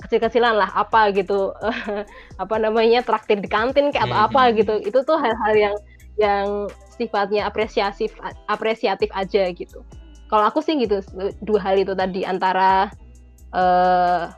[0.00, 1.52] kecil-kecilan lah apa gitu
[2.42, 4.74] apa namanya traktir di kantin kayak atau apa hmm, gitu.
[4.82, 5.76] Itu tuh hal-hal yang
[6.18, 6.46] yang
[6.96, 8.16] sifatnya apresiatif
[8.48, 9.84] apresiatif aja gitu.
[10.28, 11.04] Kalau aku sih gitu
[11.44, 12.88] dua hal itu tadi antara
[13.52, 14.30] uh,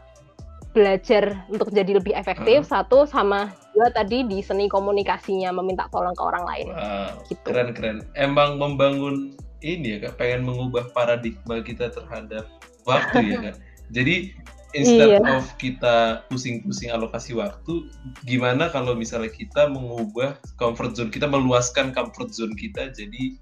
[0.73, 2.81] belajar untuk jadi lebih efektif uh.
[2.81, 6.67] satu sama dua tadi di seni komunikasinya meminta tolong ke orang lain.
[6.73, 7.47] Wow, gitu.
[7.49, 12.51] keren keren emang membangun ini ya kak pengen mengubah paradigma kita terhadap
[12.85, 13.57] waktu ya kak
[13.97, 14.35] jadi
[14.73, 15.37] instead iya.
[15.37, 17.89] of kita pusing-pusing alokasi waktu
[18.25, 23.37] gimana kalau misalnya kita mengubah comfort zone kita meluaskan comfort zone kita jadi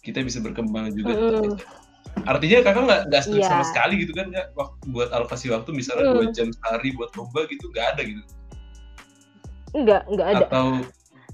[0.00, 1.56] kita bisa berkembang juga mm.
[2.26, 3.50] Artinya kakak nggak nggak strict yeah.
[3.54, 6.34] sama sekali gitu kan ya waktu buat alokasi waktu misalnya dua mm.
[6.34, 8.22] jam sehari buat lomba gitu nggak ada gitu?
[9.78, 10.44] Nggak nggak ada.
[10.50, 10.66] Atau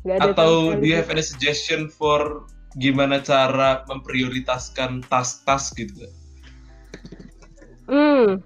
[0.06, 6.06] gak ada atau do you have any suggestion for gimana cara memprioritaskan tas-tas gitu?
[7.88, 8.44] Hmm,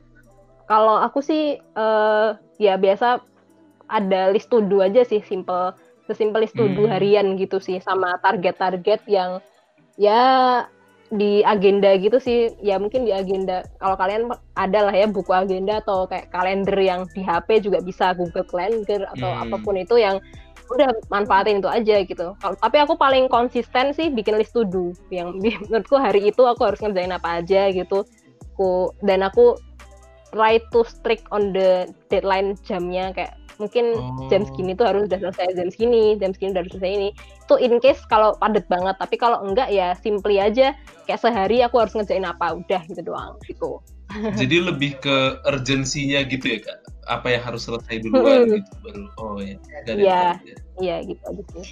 [0.70, 3.18] kalau aku sih uh, ya biasa
[3.90, 5.74] ada list to do aja sih, simple
[6.10, 6.92] sesimpel list to do hmm.
[6.92, 9.38] harian gitu sih sama target-target yang
[9.94, 10.66] ya
[11.10, 15.82] di agenda gitu sih ya mungkin di agenda kalau kalian ada lah ya buku agenda
[15.82, 19.42] atau kayak kalender yang di HP juga bisa Google Calendar atau hmm.
[19.46, 20.22] apa pun itu yang
[20.70, 22.26] udah manfaatin itu aja gitu.
[22.38, 26.80] Tapi aku paling konsisten sih bikin list to do yang menurutku hari itu aku harus
[26.80, 28.06] ngerjain apa aja gitu.
[28.54, 29.56] Aku dan aku
[30.30, 34.26] try to strict on the deadline jamnya kayak mungkin oh.
[34.32, 37.08] jam segini tuh harus udah selesai jam segini jam segini udah selesai ini
[37.44, 40.72] itu in case kalau padat banget tapi kalau enggak ya simply aja
[41.04, 43.84] kayak sehari aku harus ngerjain apa udah gitu doang gitu
[44.40, 46.78] jadi lebih ke urgensinya gitu ya kak?
[47.10, 49.56] Apa yang harus selesai duluan gitu baru oh ya
[49.86, 50.38] iya.
[50.78, 51.66] iya gitu aja sih.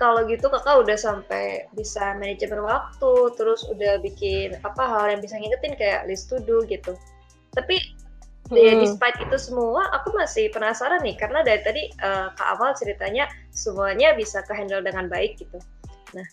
[0.00, 5.38] Kalau gitu kakak udah sampai bisa manajemen waktu terus udah bikin apa hal yang bisa
[5.38, 6.98] ngingetin kayak list to do gitu.
[7.54, 7.78] Tapi
[8.50, 8.56] hmm.
[8.56, 13.30] ya despite itu semua aku masih penasaran nih karena dari tadi uh, Kak Amal ceritanya
[13.54, 15.58] semuanya bisa ke handle dengan baik gitu.
[16.16, 16.26] Nah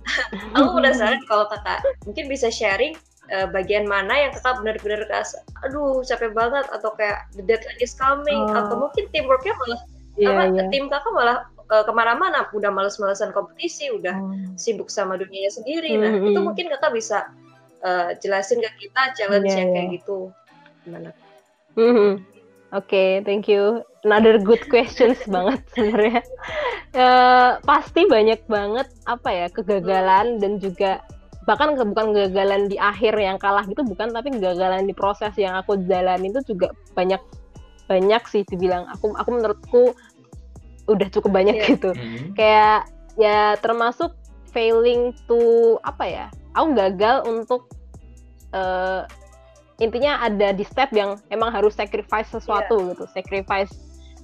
[0.56, 2.96] aku penasaran kalau kakak mungkin bisa sharing
[3.32, 7.94] uh, bagian mana yang kakak benar-benar kas aduh capek banget atau kayak the deadline is
[7.94, 8.58] coming oh.
[8.58, 9.80] atau mungkin teamworknya malah
[10.18, 10.68] yeah, apa yeah.
[10.68, 11.38] tim kakak malah
[11.70, 14.54] uh, ke mana-mana udah males-malesan kompetisi udah hmm.
[14.58, 16.28] sibuk sama dunianya sendiri nah -hmm.
[16.34, 17.30] itu mungkin kakak bisa
[17.86, 19.96] uh, jelasin ke kita challenge yeah, yang kayak yeah.
[19.96, 20.18] gitu
[20.86, 21.10] gimana
[21.78, 22.12] Mm -hmm.
[22.70, 23.82] Oke, okay, thank you.
[24.06, 26.22] Another good questions banget sebenarnya.
[26.94, 31.02] Uh, pasti banyak banget apa ya kegagalan dan juga
[31.50, 35.74] bahkan bukan kegagalan di akhir yang kalah gitu bukan, tapi kegagalan di proses yang aku
[35.90, 37.18] jalan itu juga banyak
[37.90, 38.86] banyak sih dibilang.
[38.94, 39.82] Aku aku menurutku
[40.86, 41.68] udah cukup banyak yeah.
[41.74, 41.90] gitu.
[41.90, 42.26] Mm -hmm.
[42.38, 42.86] Kayak
[43.18, 44.14] ya termasuk
[44.54, 46.26] failing to apa ya?
[46.54, 47.66] Aku gagal untuk
[48.54, 49.10] uh,
[49.82, 52.88] intinya ada di step yang emang harus sacrifice sesuatu yeah.
[52.94, 53.72] gitu sacrifice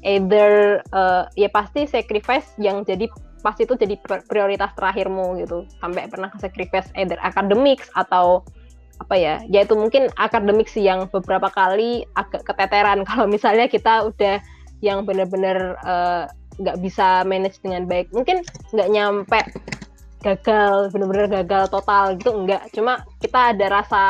[0.05, 3.09] either uh, ya pasti sacrifice yang jadi
[3.41, 3.95] pasti itu jadi
[4.27, 5.65] prioritas terakhirmu gitu.
[5.79, 8.43] Sampai pernah sacrifice either academics atau
[8.97, 13.05] apa ya ya itu mungkin akademik sih yang beberapa kali agak keteteran.
[13.09, 14.41] Kalau misalnya kita udah
[14.85, 16.25] yang benar-benar eh,
[16.61, 18.45] nggak uh, bisa manage dengan baik mungkin
[18.77, 19.41] nggak nyampe
[20.25, 24.03] gagal benar-benar gagal total gitu enggak cuma kita ada rasa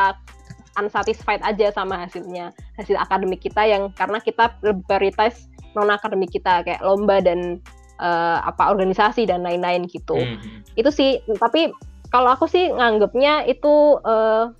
[0.77, 6.81] unsatisfied aja sama hasilnya hasil akademik kita yang karena kita prioritas non akademik kita kayak
[6.81, 7.61] lomba dan
[8.01, 10.17] uh, apa organisasi dan lain-lain gitu.
[10.17, 10.57] Mm -hmm.
[10.77, 11.73] itu sih tapi
[12.07, 14.53] kalau aku sih nganggapnya itu uh,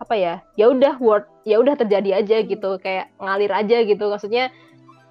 [0.00, 4.08] apa ya ya udah word ya udah terjadi aja gitu kayak ngalir aja gitu.
[4.08, 4.50] Maksudnya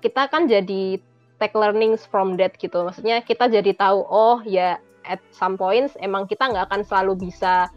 [0.02, 1.00] kita kan jadi
[1.40, 2.84] take learnings from that gitu.
[2.84, 7.68] Maksudnya kita jadi tahu oh ya at some points emang kita nggak akan selalu bisa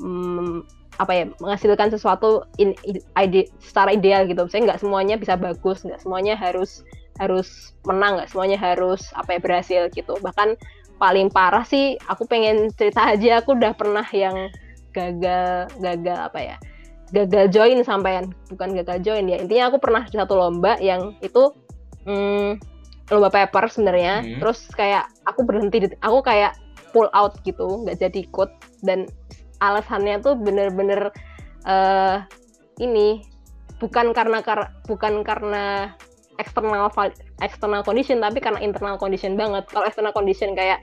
[0.00, 0.64] mm,
[0.98, 2.74] apa ya menghasilkan sesuatu in,
[3.18, 4.46] ide, secara ideal gitu.
[4.50, 6.82] Saya nggak semuanya bisa bagus, nggak semuanya harus
[7.22, 10.18] harus menang, nggak semuanya harus apa ya berhasil gitu.
[10.18, 10.58] Bahkan
[10.98, 14.50] paling parah sih, aku pengen cerita aja, aku udah pernah yang
[14.98, 16.56] gagal gagal apa ya
[17.14, 21.52] gagal join sampean bukan gagal join ya intinya aku pernah di satu lomba yang itu
[22.04, 22.60] hmm,
[23.08, 24.38] lomba paper sebenarnya hmm.
[24.44, 26.56] terus kayak aku berhenti aku kayak
[26.92, 28.50] pull out gitu nggak jadi ikut
[28.84, 29.08] dan
[29.58, 31.10] alasannya tuh bener-bener
[31.66, 32.22] uh,
[32.78, 33.22] ini
[33.78, 35.94] bukan karena kar bukan karena
[36.38, 36.90] eksternal
[37.42, 39.66] external condition tapi karena internal condition banget.
[39.70, 40.82] Kalau external condition kayak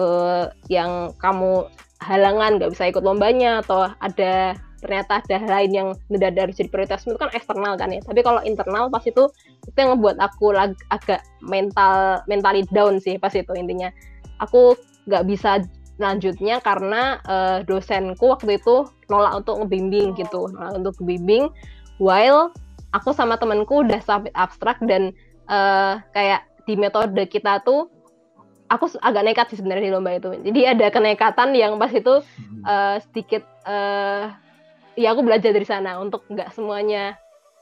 [0.00, 1.68] uh, yang kamu
[2.00, 7.04] halangan nggak bisa ikut lombanya atau ada ternyata ada lain yang mendadak harus jadi prioritas
[7.04, 8.00] itu kan eksternal kan ya.
[8.00, 9.28] Tapi kalau internal pas itu
[9.68, 13.92] itu yang ngebuat aku lag, agak mental mentally down sih pas itu intinya.
[14.40, 14.72] Aku
[15.04, 15.60] nggak bisa
[16.00, 21.52] lanjutnya karena uh, dosenku waktu itu nolak untuk ngebimbing gitu nolak untuk ngebimbing
[22.00, 22.50] while
[22.96, 25.14] aku sama temanku udah submit abstrak dan
[25.46, 27.86] uh, kayak di metode kita tuh
[28.70, 30.30] aku agak nekat sih sebenarnya di lomba itu.
[30.46, 32.22] Jadi ada kenekatan yang pas itu
[32.62, 34.30] uh, sedikit uh,
[34.94, 37.18] ya aku belajar dari sana untuk nggak semuanya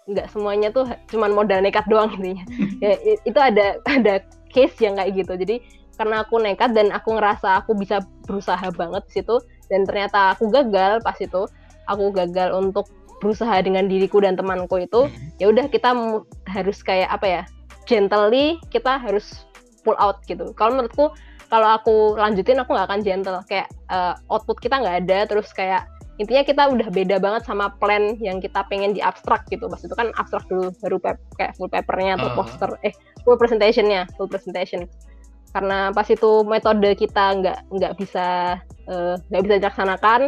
[0.08, 2.44] nggak semuanya tuh cuman modal nekat doang intinya.
[2.84, 4.20] Ya, itu ada ada
[4.52, 5.32] case yang kayak gitu.
[5.36, 5.56] Jadi
[5.98, 10.48] karena aku nekat dan aku ngerasa aku bisa berusaha banget di situ dan ternyata aku
[10.48, 11.44] gagal pas itu
[11.90, 12.86] aku gagal untuk
[13.18, 15.42] berusaha dengan diriku dan temanku itu hmm.
[15.42, 15.90] ya udah kita
[16.46, 17.42] harus kayak apa ya
[17.84, 19.44] gently kita harus
[19.82, 21.10] pull out gitu kalau menurutku
[21.48, 25.88] kalau aku lanjutin aku nggak akan gentle kayak uh, output kita nggak ada terus kayak
[26.18, 29.94] intinya kita udah beda banget sama plan yang kita pengen di abstrak gitu pas itu
[29.94, 30.98] kan abstrak dulu baru
[31.38, 32.36] kayak full papernya atau uh.
[32.42, 34.84] poster eh full presentationnya full presentation
[35.52, 40.20] karena pas itu metode kita nggak nggak bisa eh, nggak bisa dilaksanakan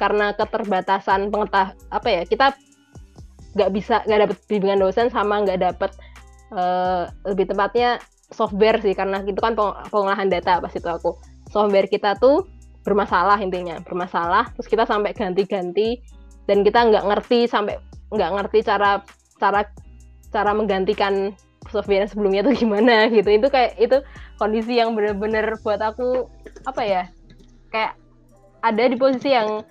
[0.00, 2.56] karena keterbatasan pengetahuan apa ya kita
[3.52, 5.92] nggak bisa nggak dapet bimbingan dosen sama nggak dapet
[6.56, 8.00] uh, lebih tepatnya
[8.32, 9.52] software sih karena itu kan
[9.92, 11.20] pengolahan data pas itu aku.
[11.52, 12.48] Software kita tuh
[12.82, 16.02] bermasalah intinya bermasalah terus kita sampai ganti-ganti
[16.50, 17.78] dan kita nggak ngerti sampai
[18.10, 18.98] nggak ngerti cara
[19.38, 19.62] cara
[20.34, 21.30] cara menggantikan
[21.70, 24.02] software sebelumnya tuh gimana gitu itu kayak itu
[24.40, 26.26] kondisi yang bener-bener buat aku
[26.66, 27.02] apa ya
[27.70, 27.94] kayak
[28.62, 29.62] ada di posisi yang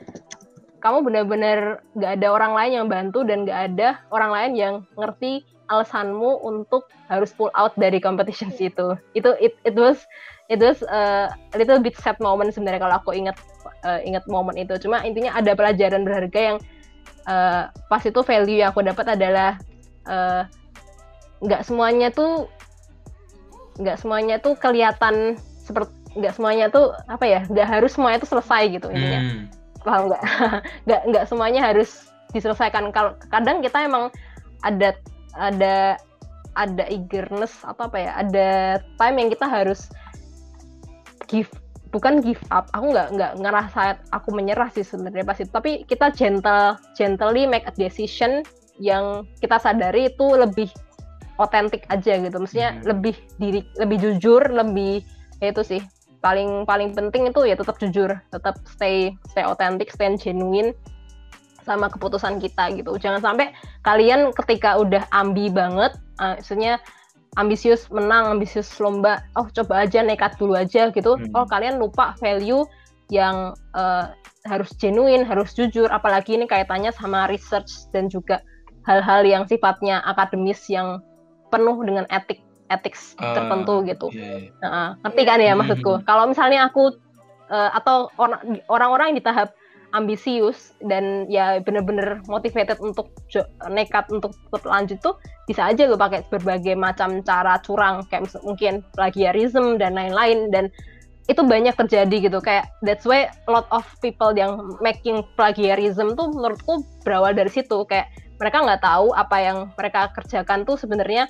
[0.82, 5.46] kamu benar-benar gak ada orang lain yang bantu dan gak ada orang lain yang ngerti
[5.72, 8.98] alasanmu untuk harus pull out dari competitions itu.
[9.16, 10.04] Itu it, it was
[10.52, 13.40] it was uh, a little bit sad moment sebenarnya kalau aku ingat
[13.88, 14.76] uh, ingat momen itu.
[14.82, 16.58] Cuma intinya ada pelajaran berharga yang
[17.30, 19.56] uh, pas itu value yang aku dapat adalah
[21.42, 22.48] nggak semuanya tuh
[23.82, 25.36] nggak semuanya tuh kelihatan
[25.66, 29.22] seperti nggak semuanya tuh apa ya nggak harus semuanya tuh selesai gitu intinya.
[29.22, 29.44] Hmm.
[29.82, 30.24] Paham nggak?
[30.86, 32.94] Nggak nggak semuanya harus diselesaikan.
[32.94, 34.14] Kalau kadang kita emang
[34.62, 34.94] ada
[35.34, 35.98] ada
[36.60, 38.50] ada eagerness atau apa ya ada
[39.00, 39.90] time yang kita harus
[41.32, 41.50] give
[41.96, 42.70] bukan give up.
[42.78, 45.50] Aku nggak nggak ngerasa aku menyerah sih sebenarnya pas itu.
[45.50, 48.46] Tapi kita gentle gently make a decision
[48.78, 50.70] yang kita sadari itu lebih
[51.42, 52.38] otentik aja gitu.
[52.38, 52.82] Maksudnya hmm.
[52.86, 55.02] lebih diri lebih jujur lebih
[55.42, 55.82] ya itu sih.
[56.22, 60.78] Paling paling penting itu ya tetap jujur tetap stay stay otentik stay genuine
[61.66, 62.94] sama keputusan kita gitu.
[63.02, 63.50] Jangan sampai
[63.82, 66.78] kalian ketika udah ambi banget uh, maksudnya
[67.40, 71.18] ambisius menang ambisius lomba oh coba aja nekat dulu aja gitu.
[71.18, 71.34] Hmm.
[71.34, 72.66] oh kalian lupa value
[73.10, 74.14] yang uh,
[74.46, 75.90] harus genuine harus jujur.
[75.90, 78.42] Apalagi ini kaitannya sama research dan juga
[78.90, 81.02] hal-hal yang sifatnya akademis yang
[81.52, 82.40] penuh dengan etik
[82.72, 84.08] ethics uh, tertentu gitu.
[84.16, 84.72] Yeah, yeah.
[84.72, 86.00] Uh, ngerti kan ya maksudku?
[86.00, 86.08] Mm-hmm.
[86.08, 86.96] Kalau misalnya aku
[87.52, 88.08] uh, atau
[88.72, 89.52] orang-orang yang di tahap
[89.92, 93.12] ambisius dan ya bener-bener motivated untuk
[93.68, 95.20] nekat untuk tetap lanjut tuh
[95.52, 100.72] bisa aja lo pakai berbagai macam cara curang kayak mungkin plagiarism dan lain-lain dan
[101.28, 106.32] itu banyak terjadi gitu kayak that's why a lot of people yang making plagiarism tuh
[106.32, 108.10] menurutku berawal dari situ kayak
[108.42, 111.30] mereka nggak tahu apa yang mereka kerjakan tuh sebenarnya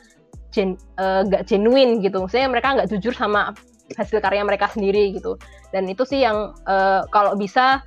[0.55, 2.23] gen, uh, genuine gitu.
[2.23, 3.51] Maksudnya mereka nggak jujur sama
[3.99, 5.35] hasil karya mereka sendiri gitu.
[5.75, 7.83] Dan itu sih yang uh, kalau bisa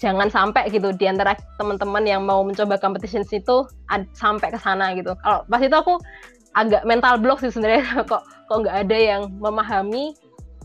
[0.00, 3.66] jangan sampai gitu di antara teman-teman yang mau mencoba competition itu
[4.14, 5.12] sampai ke sana gitu.
[5.20, 5.98] Kalau pas itu aku
[6.54, 7.84] agak mental block sih sebenarnya.
[8.10, 10.18] Kok kok nggak ada yang memahami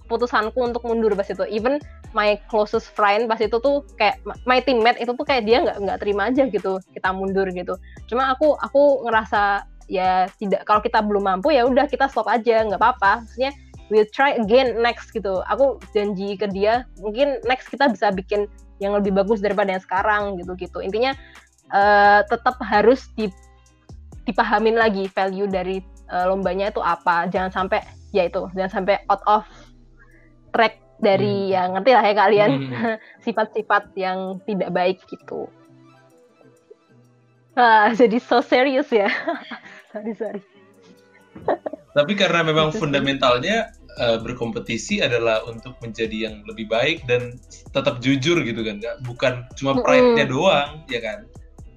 [0.10, 1.46] putusanku untuk mundur pas itu.
[1.50, 1.78] Even
[2.16, 6.00] my closest friend pas itu tuh kayak my teammate itu tuh kayak dia nggak nggak
[6.00, 7.76] terima aja gitu kita mundur gitu.
[8.08, 12.64] Cuma aku aku ngerasa ya tidak kalau kita belum mampu ya udah kita stop aja
[12.64, 13.28] nggak apa-apa.
[13.28, 13.52] Maksudnya
[13.92, 15.44] we'll try again next gitu.
[15.52, 18.48] Aku janji ke dia mungkin next kita bisa bikin
[18.80, 20.80] yang lebih bagus daripada yang sekarang gitu gitu.
[20.80, 21.12] Intinya
[21.76, 23.28] uh, tetap harus di,
[24.24, 25.84] dipahamin lagi value dari
[26.16, 27.28] uh, lombanya itu apa.
[27.28, 27.84] Jangan sampai
[28.16, 29.44] ya itu jangan sampai out of
[30.56, 31.54] track dari hmm.
[31.54, 32.96] yang ngerti lah ya kalian hmm.
[33.26, 34.00] sifat-sifat hmm.
[34.00, 34.18] yang
[34.48, 35.48] tidak baik gitu
[37.56, 39.08] Ah, jadi so serius ya.
[39.96, 40.44] sorry sorry
[41.96, 43.72] tapi karena memang fundamentalnya
[44.04, 47.40] uh, berkompetisi adalah untuk menjadi yang lebih baik dan
[47.72, 50.32] tetap jujur gitu kan nggak bukan cuma pride-nya mm.
[50.32, 51.24] doang ya kan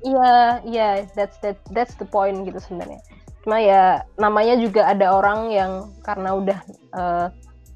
[0.03, 2.99] iya yeah, iya yeah, that's that that's the point gitu sebenarnya
[3.47, 6.59] cuma ya namanya juga ada orang yang karena udah
[6.99, 7.27] uh,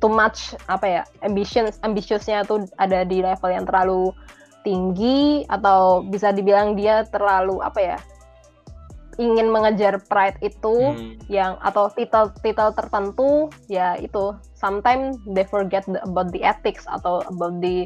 [0.03, 4.11] too much apa ya ambition ambitiousnya tuh ada di level yang terlalu
[4.67, 7.97] tinggi atau bisa dibilang dia terlalu apa ya
[9.21, 11.29] ingin mengejar pride itu hmm.
[11.29, 17.61] yang atau titel-titel tertentu ya itu sometimes they forget the, about the ethics atau about
[17.61, 17.85] the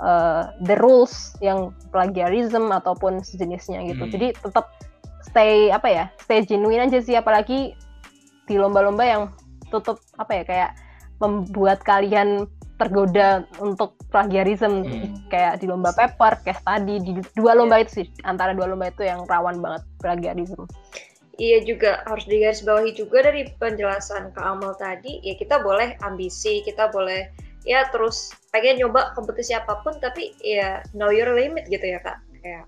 [0.00, 4.08] uh, the rules yang plagiarism ataupun sejenisnya gitu.
[4.08, 4.12] Hmm.
[4.12, 4.72] Jadi tetap
[5.20, 6.04] stay apa ya?
[6.16, 7.76] Stay genuine aja sih apalagi
[8.48, 9.22] di lomba-lomba yang
[9.68, 10.70] tutup apa ya kayak
[11.22, 12.50] membuat kalian
[12.82, 15.30] tergoda untuk plagiarism hmm.
[15.30, 17.84] kayak di lomba paper, case tadi di dua lomba yeah.
[17.86, 20.66] itu sih antara dua lomba itu yang rawan banget plagiarism.
[21.38, 26.90] Iya juga harus digarisbawahi juga dari penjelasan Kak Amal tadi ya kita boleh ambisi, kita
[26.90, 27.30] boleh
[27.62, 32.18] ya terus pengen nyoba kompetisi apa pun tapi ya know your limit gitu ya Kak.
[32.42, 32.66] Kayak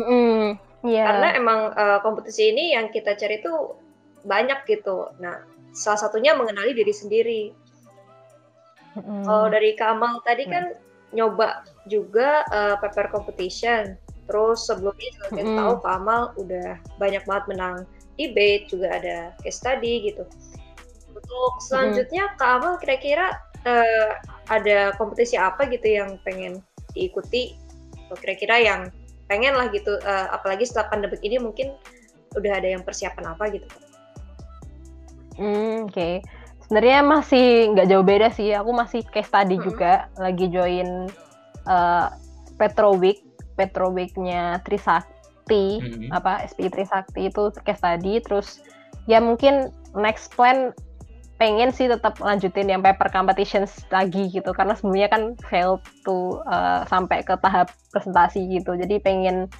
[0.00, 0.56] mm,
[0.88, 1.06] yeah.
[1.06, 3.78] Karena emang uh, kompetisi ini yang kita cari tuh
[4.24, 5.12] banyak gitu.
[5.20, 5.44] Nah,
[5.76, 7.40] salah satunya mengenali diri sendiri
[8.98, 9.24] Mm.
[9.26, 10.74] Kalau dari Kamal tadi kan
[11.14, 13.98] nyoba juga uh, paper competition.
[14.24, 15.58] Terus sebelumnya juga kita mm.
[15.58, 16.68] tahu Kamal udah
[16.98, 17.76] banyak banget menang
[18.14, 20.24] debate, juga ada case study gitu.
[21.12, 22.36] Untuk selanjutnya mm.
[22.38, 23.34] Kamal kira-kira
[23.66, 24.10] uh,
[24.48, 26.60] ada kompetisi apa gitu yang pengen
[26.94, 27.58] diikuti
[28.14, 28.80] kira-kira yang
[29.26, 31.74] pengen lah gitu uh, apalagi setelah pandemi ini mungkin
[32.36, 33.66] udah ada yang persiapan apa gitu
[35.40, 36.20] hmm, oke okay.
[36.66, 37.46] Sebenarnya masih
[37.76, 39.64] nggak jauh beda sih aku masih case study hmm.
[39.64, 41.08] juga lagi join
[41.68, 42.08] uh,
[42.56, 43.20] Petroweek
[43.54, 46.08] Petroweeknya Trisakti hmm.
[46.10, 48.64] apa SPI Trisakti itu case study terus
[49.04, 50.72] ya mungkin next plan
[51.36, 56.86] pengen sih tetap lanjutin yang paper competitions lagi gitu karena sebelumnya kan fail to uh,
[56.86, 59.50] sampai ke tahap presentasi gitu jadi pengen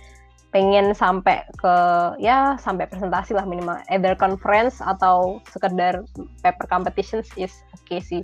[0.54, 1.76] pengen sampai ke
[2.22, 6.06] ya sampai presentasi lah minimal either conference atau sekedar
[6.46, 8.22] paper competitions is oke okay sih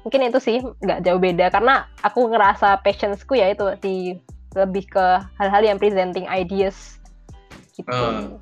[0.00, 3.96] mungkin itu sih nggak jauh beda karena aku ngerasa patienceku ya itu di
[4.56, 5.06] lebih ke
[5.40, 7.00] hal-hal yang presenting ideas
[7.76, 7.88] gitu.
[7.88, 8.36] Uh,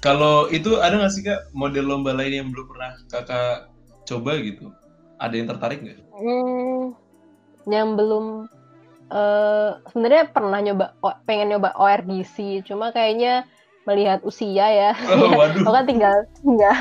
[0.00, 3.68] kalau itu ada nggak sih kak model lomba lain yang belum pernah kakak
[4.08, 4.72] coba gitu?
[5.20, 5.98] Ada yang tertarik nggak?
[6.16, 6.96] Hmm,
[7.68, 8.48] yang belum
[9.10, 10.86] uh, sebenarnya pernah nyoba
[11.28, 13.46] pengen nyoba ORDC, cuma kayaknya
[13.86, 14.90] melihat usia ya.
[15.14, 15.62] Oh, waduh.
[15.62, 16.78] kan tinggal tinggal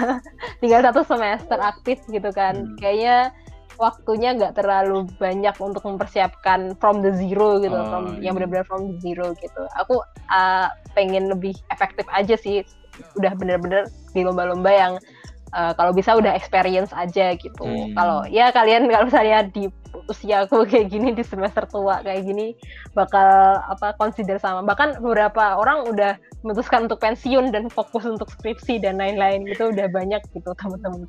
[0.59, 2.73] tinggal satu semester aktif gitu kan.
[2.73, 2.78] Hmm.
[2.82, 3.32] Kayaknya
[3.76, 8.32] waktunya nggak terlalu banyak untuk mempersiapkan from the zero gitu, oh, from iya.
[8.32, 9.63] yang benar-benar from the zero gitu.
[9.78, 10.01] Aku
[10.34, 10.67] uh,
[10.97, 12.65] pengen lebih efektif aja sih
[13.19, 14.93] udah bener-bener di lomba-lomba yang
[15.55, 17.63] uh, kalau bisa udah experience aja gitu.
[17.63, 17.95] Hmm.
[17.95, 19.71] Kalau ya kalian kalau misalnya di
[20.11, 22.51] usia aku kayak gini di semester tua kayak gini
[22.93, 28.83] bakal apa consider sama bahkan beberapa orang udah memutuskan untuk pensiun dan fokus untuk skripsi
[28.83, 31.07] dan lain-lain gitu udah banyak gitu teman-teman.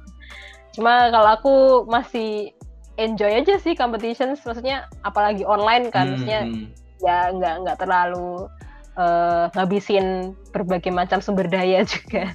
[0.73, 1.55] Cuma kalau aku
[1.91, 2.55] masih
[2.97, 6.11] enjoy aja sih competitions maksudnya apalagi online kan hmm.
[6.17, 6.67] maksudnya hmm.
[7.05, 8.49] ya nggak nggak terlalu
[8.97, 12.33] uh, ngabisin berbagai macam sumber daya juga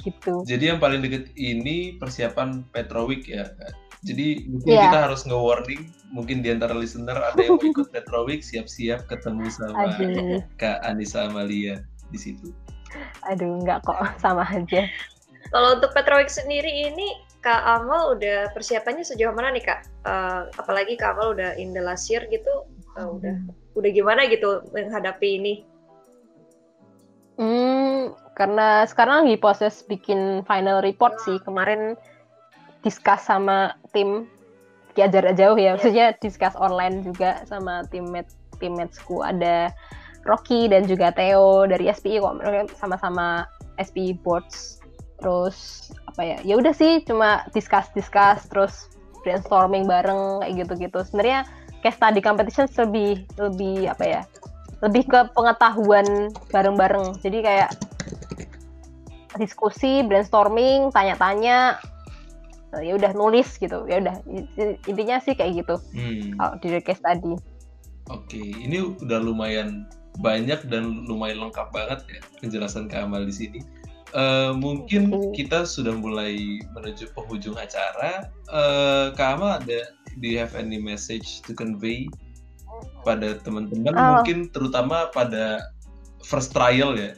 [0.00, 0.42] gitu.
[0.46, 3.48] Jadi yang paling deket ini persiapan Petroweek ya.
[4.06, 4.90] Jadi mungkin yeah.
[4.90, 9.90] kita harus nge-warning mungkin di antara listener ada yang mau ikut Petroweek siap-siap ketemu sama
[9.98, 10.40] Aduh.
[10.56, 11.82] Kak Anissa Amalia
[12.14, 12.54] di situ.
[13.28, 14.86] Aduh, enggak kok, sama aja.
[15.48, 19.80] Kalau untuk Petroweek sendiri ini Kak Amal udah persiapannya sejauh mana nih Kak?
[20.04, 22.66] Uh, apalagi Kak Amal udah in the last year gitu,
[22.98, 23.38] uh, udah
[23.78, 25.54] udah gimana gitu menghadapi ini?
[27.38, 27.77] Hmm,
[28.38, 31.42] karena sekarang lagi proses bikin final report sih.
[31.42, 31.98] Kemarin
[32.86, 34.30] discuss sama tim
[34.94, 39.70] diajar jauh ya, maksudnya discuss online juga sama teammate teammatesku ada
[40.26, 42.42] Rocky dan juga Theo dari SPI kok
[42.78, 43.46] sama-sama
[43.78, 44.82] SPI boards.
[45.18, 46.38] Terus apa ya?
[46.46, 48.86] Ya udah sih cuma discuss discuss terus
[49.22, 50.98] brainstorming bareng kayak gitu-gitu.
[51.06, 51.42] Sebenarnya
[51.82, 54.22] kayak study competition lebih lebih apa ya?
[54.84, 57.18] Lebih ke pengetahuan bareng-bareng.
[57.18, 57.70] Jadi kayak
[59.38, 61.78] diskusi brainstorming tanya-tanya
[62.78, 63.86] eh, ya udah nulis gitu.
[63.90, 64.16] Ya udah
[64.86, 65.76] intinya sih kayak gitu.
[65.94, 66.34] Hmm.
[66.38, 67.34] kalau di case tadi.
[68.08, 69.84] Oke ini udah lumayan
[70.18, 73.60] banyak dan lumayan lengkap banget ya penjelasan Kamal di sini.
[74.16, 75.44] Uh, mungkin okay.
[75.44, 78.32] kita sudah mulai menuju penghujung acara.
[78.48, 82.08] Uh, Kamal ada do you have any message to convey
[83.06, 84.20] pada teman-teman oh.
[84.20, 85.72] mungkin terutama pada
[86.22, 87.14] first trial ya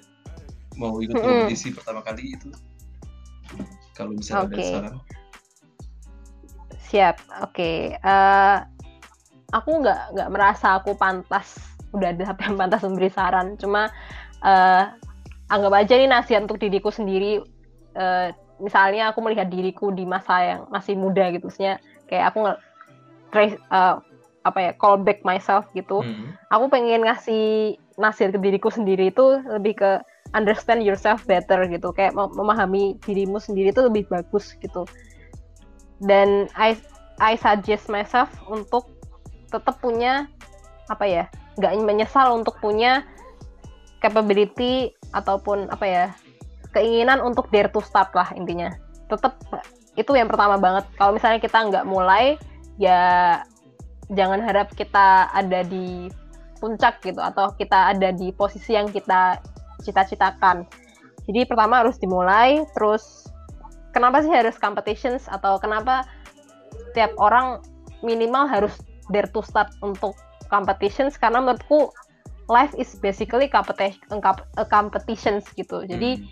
[0.79, 1.31] mau ikut mm -hmm.
[1.49, 2.49] kompetisi pertama kali itu
[3.97, 4.57] kalau misalnya okay.
[4.57, 4.95] ada saran
[6.91, 7.95] siap oke okay.
[8.03, 8.57] uh, eh,
[9.55, 11.59] aku nggak nggak merasa aku pantas
[11.91, 13.91] udah ada yang pantas memberi saran cuma
[14.47, 14.95] uh,
[15.51, 17.43] anggap aja ini nasihat untuk diriku sendiri
[17.99, 18.31] uh,
[18.63, 22.59] misalnya aku melihat diriku di masa yang masih muda gitu maksudnya kayak aku nggak
[23.71, 23.99] uh,
[24.45, 26.01] apa ya call back myself gitu.
[26.01, 26.33] Hmm.
[26.49, 29.91] aku pengen ngasih nasihat ke diriku sendiri itu lebih ke
[30.33, 31.93] understand yourself better gitu.
[31.93, 34.89] Kayak memahami dirimu sendiri itu lebih bagus gitu.
[36.01, 36.79] Dan I
[37.21, 38.89] I suggest myself untuk
[39.53, 40.25] tetap punya
[40.89, 41.25] apa ya
[41.61, 43.05] nggak menyesal untuk punya
[44.01, 46.05] capability ataupun apa ya
[46.73, 48.73] keinginan untuk dare to start lah intinya.
[49.13, 49.37] Tetap
[49.99, 50.89] itu yang pertama banget.
[50.97, 52.41] Kalau misalnya kita nggak mulai
[52.81, 53.43] ya
[54.15, 56.11] jangan harap kita ada di
[56.61, 59.41] puncak gitu atau kita ada di posisi yang kita
[59.81, 60.69] cita-citakan.
[61.25, 63.31] Jadi pertama harus dimulai, terus
[63.97, 66.05] kenapa sih harus competitions atau kenapa
[66.93, 67.65] setiap orang
[68.05, 68.77] minimal harus
[69.09, 70.13] dare to start untuk
[70.53, 71.91] competitions karena menurutku
[72.51, 74.03] life is basically competition,
[74.69, 75.87] competitions gitu.
[75.87, 76.27] Jadi hmm.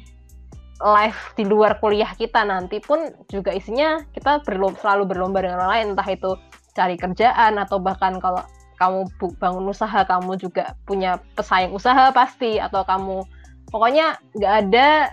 [0.82, 5.72] life di luar kuliah kita nanti pun juga isinya kita berlomba, selalu berlomba dengan orang
[5.72, 6.30] lain entah itu
[6.78, 8.46] cari kerjaan atau bahkan kalau
[8.78, 9.10] kamu
[9.42, 13.26] bangun usaha kamu juga punya pesaing usaha pasti atau kamu
[13.74, 15.10] pokoknya nggak ada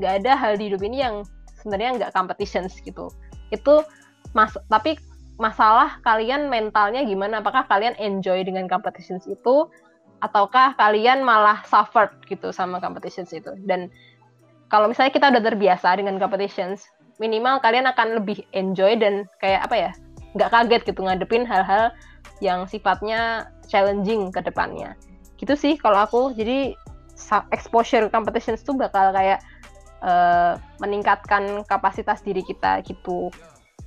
[0.00, 1.20] nggak ada hal di hidup ini yang
[1.60, 3.12] sebenarnya nggak competitions gitu.
[3.52, 3.84] Itu
[4.32, 4.96] mas tapi
[5.36, 7.44] masalah kalian mentalnya gimana?
[7.44, 9.68] Apakah kalian enjoy dengan competitions itu?
[10.24, 13.52] Ataukah kalian malah suffered gitu sama competitions itu?
[13.68, 13.92] Dan
[14.72, 16.88] kalau misalnya kita udah terbiasa dengan competitions
[17.20, 19.92] minimal kalian akan lebih enjoy dan kayak apa ya
[20.32, 21.92] nggak kaget gitu ngadepin hal-hal
[22.40, 24.96] yang sifatnya challenging ke depannya.
[25.38, 26.22] Gitu sih kalau aku.
[26.34, 26.74] Jadi
[27.54, 29.40] exposure competitions tuh bakal kayak
[30.02, 33.30] uh, meningkatkan kapasitas diri kita gitu.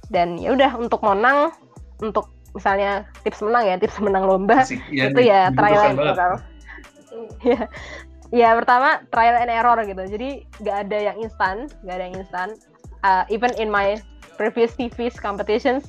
[0.10, 1.52] Dan ya udah untuk menang
[2.00, 6.40] untuk misalnya tips menang ya tips menang lomba Asik, ya, itu ya trial and error.
[7.44, 7.60] Ya
[8.34, 10.04] ya pertama trial and error gitu.
[10.08, 12.50] Jadi nggak ada yang instan nggak ada yang instan.
[13.06, 14.00] Uh, even in my
[14.40, 15.86] previous TV's competitions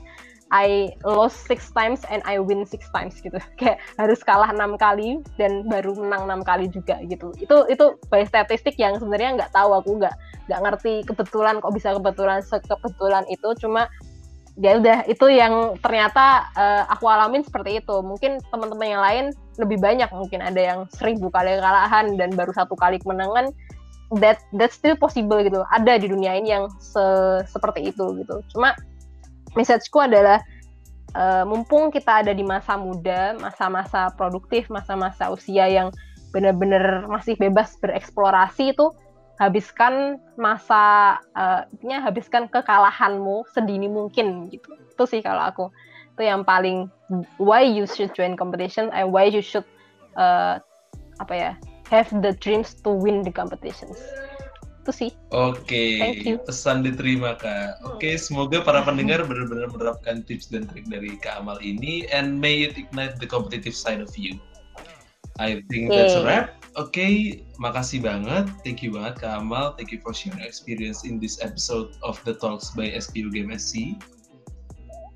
[0.57, 3.37] I lost six times and I win six times gitu.
[3.61, 7.37] Kayak harus kalah enam kali dan baru menang enam kali juga gitu.
[7.37, 10.17] Itu itu by statistik yang sebenarnya nggak tahu aku nggak
[10.49, 13.53] nggak ngerti kebetulan kok bisa kebetulan sekebetulan itu.
[13.61, 13.85] Cuma
[14.57, 17.97] ya udah itu yang ternyata uh, aku alamin seperti itu.
[18.01, 19.25] Mungkin teman-teman yang lain
[19.61, 23.53] lebih banyak mungkin ada yang seribu kali kalahan dan baru satu kali kemenangan.
[24.23, 25.61] That that still possible gitu.
[25.69, 27.05] Ada di dunia ini yang se
[27.45, 28.41] seperti itu gitu.
[28.57, 28.73] Cuma
[29.57, 30.39] messageku adalah
[31.17, 35.89] uh, mumpung kita ada di masa muda masa-masa produktif masa-masa usia yang
[36.31, 38.93] benar-benar masih bebas bereksplorasi itu
[39.37, 41.65] habiskan masa uh,
[42.05, 44.77] habiskan kekalahanmu sedini mungkin gitu.
[44.93, 45.65] Itu sih kalau aku.
[46.17, 46.89] Itu yang paling
[47.37, 49.65] why you should join competition and why you should
[50.17, 50.57] uh,
[51.21, 51.51] apa ya
[51.93, 53.97] have the dreams to win the competitions
[54.87, 55.11] itu sih.
[55.35, 56.39] Oke, okay.
[56.47, 57.83] pesan diterima kak.
[57.83, 62.39] Oke, okay, semoga para pendengar benar-benar menerapkan tips dan trik dari Kak Amal ini and
[62.39, 64.39] may it ignite the competitive side of you.
[65.43, 65.99] I think okay.
[65.99, 66.55] that's a wrap.
[66.79, 67.13] Oke, okay,
[67.59, 68.47] makasih banget.
[68.63, 69.75] Thank you banget Kak Amal.
[69.75, 73.99] Thank you for sharing experience in this episode of the Talks by SPU Game SC.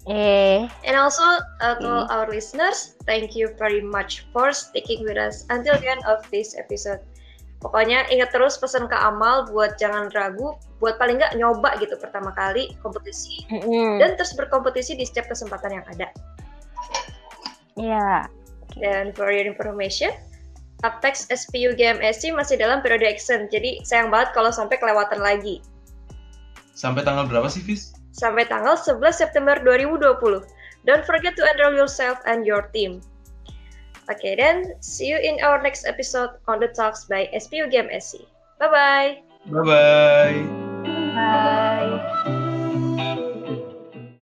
[0.08, 0.64] Eh.
[0.88, 1.22] And also
[1.60, 5.86] uh, to all our listeners, thank you very much for sticking with us until the
[5.86, 7.04] end of this episode.
[7.60, 12.32] Pokoknya ingat terus pesan Kak Amal buat jangan ragu, buat paling nggak nyoba gitu pertama
[12.32, 13.90] kali kompetisi mm -hmm.
[14.00, 16.08] dan terus berkompetisi di setiap kesempatan yang ada.
[17.76, 18.24] Iya.
[18.24, 18.80] Yeah.
[18.80, 20.14] Dan for your information,
[20.80, 25.60] Apex SPU GMSC masih dalam periode action, jadi sayang banget kalau sampai kelewatan lagi.
[26.72, 27.92] Sampai tanggal berapa sih, Fis?
[28.16, 30.40] Sampai tanggal 11 September 2020.
[30.88, 33.04] Don't forget to enroll yourself and your team.
[34.10, 38.26] Okay, then see you in our next episode on the Talks by SPU GMSC.
[38.58, 39.22] Bye-bye.
[39.46, 40.42] Bye-bye.
[41.14, 42.46] Bye.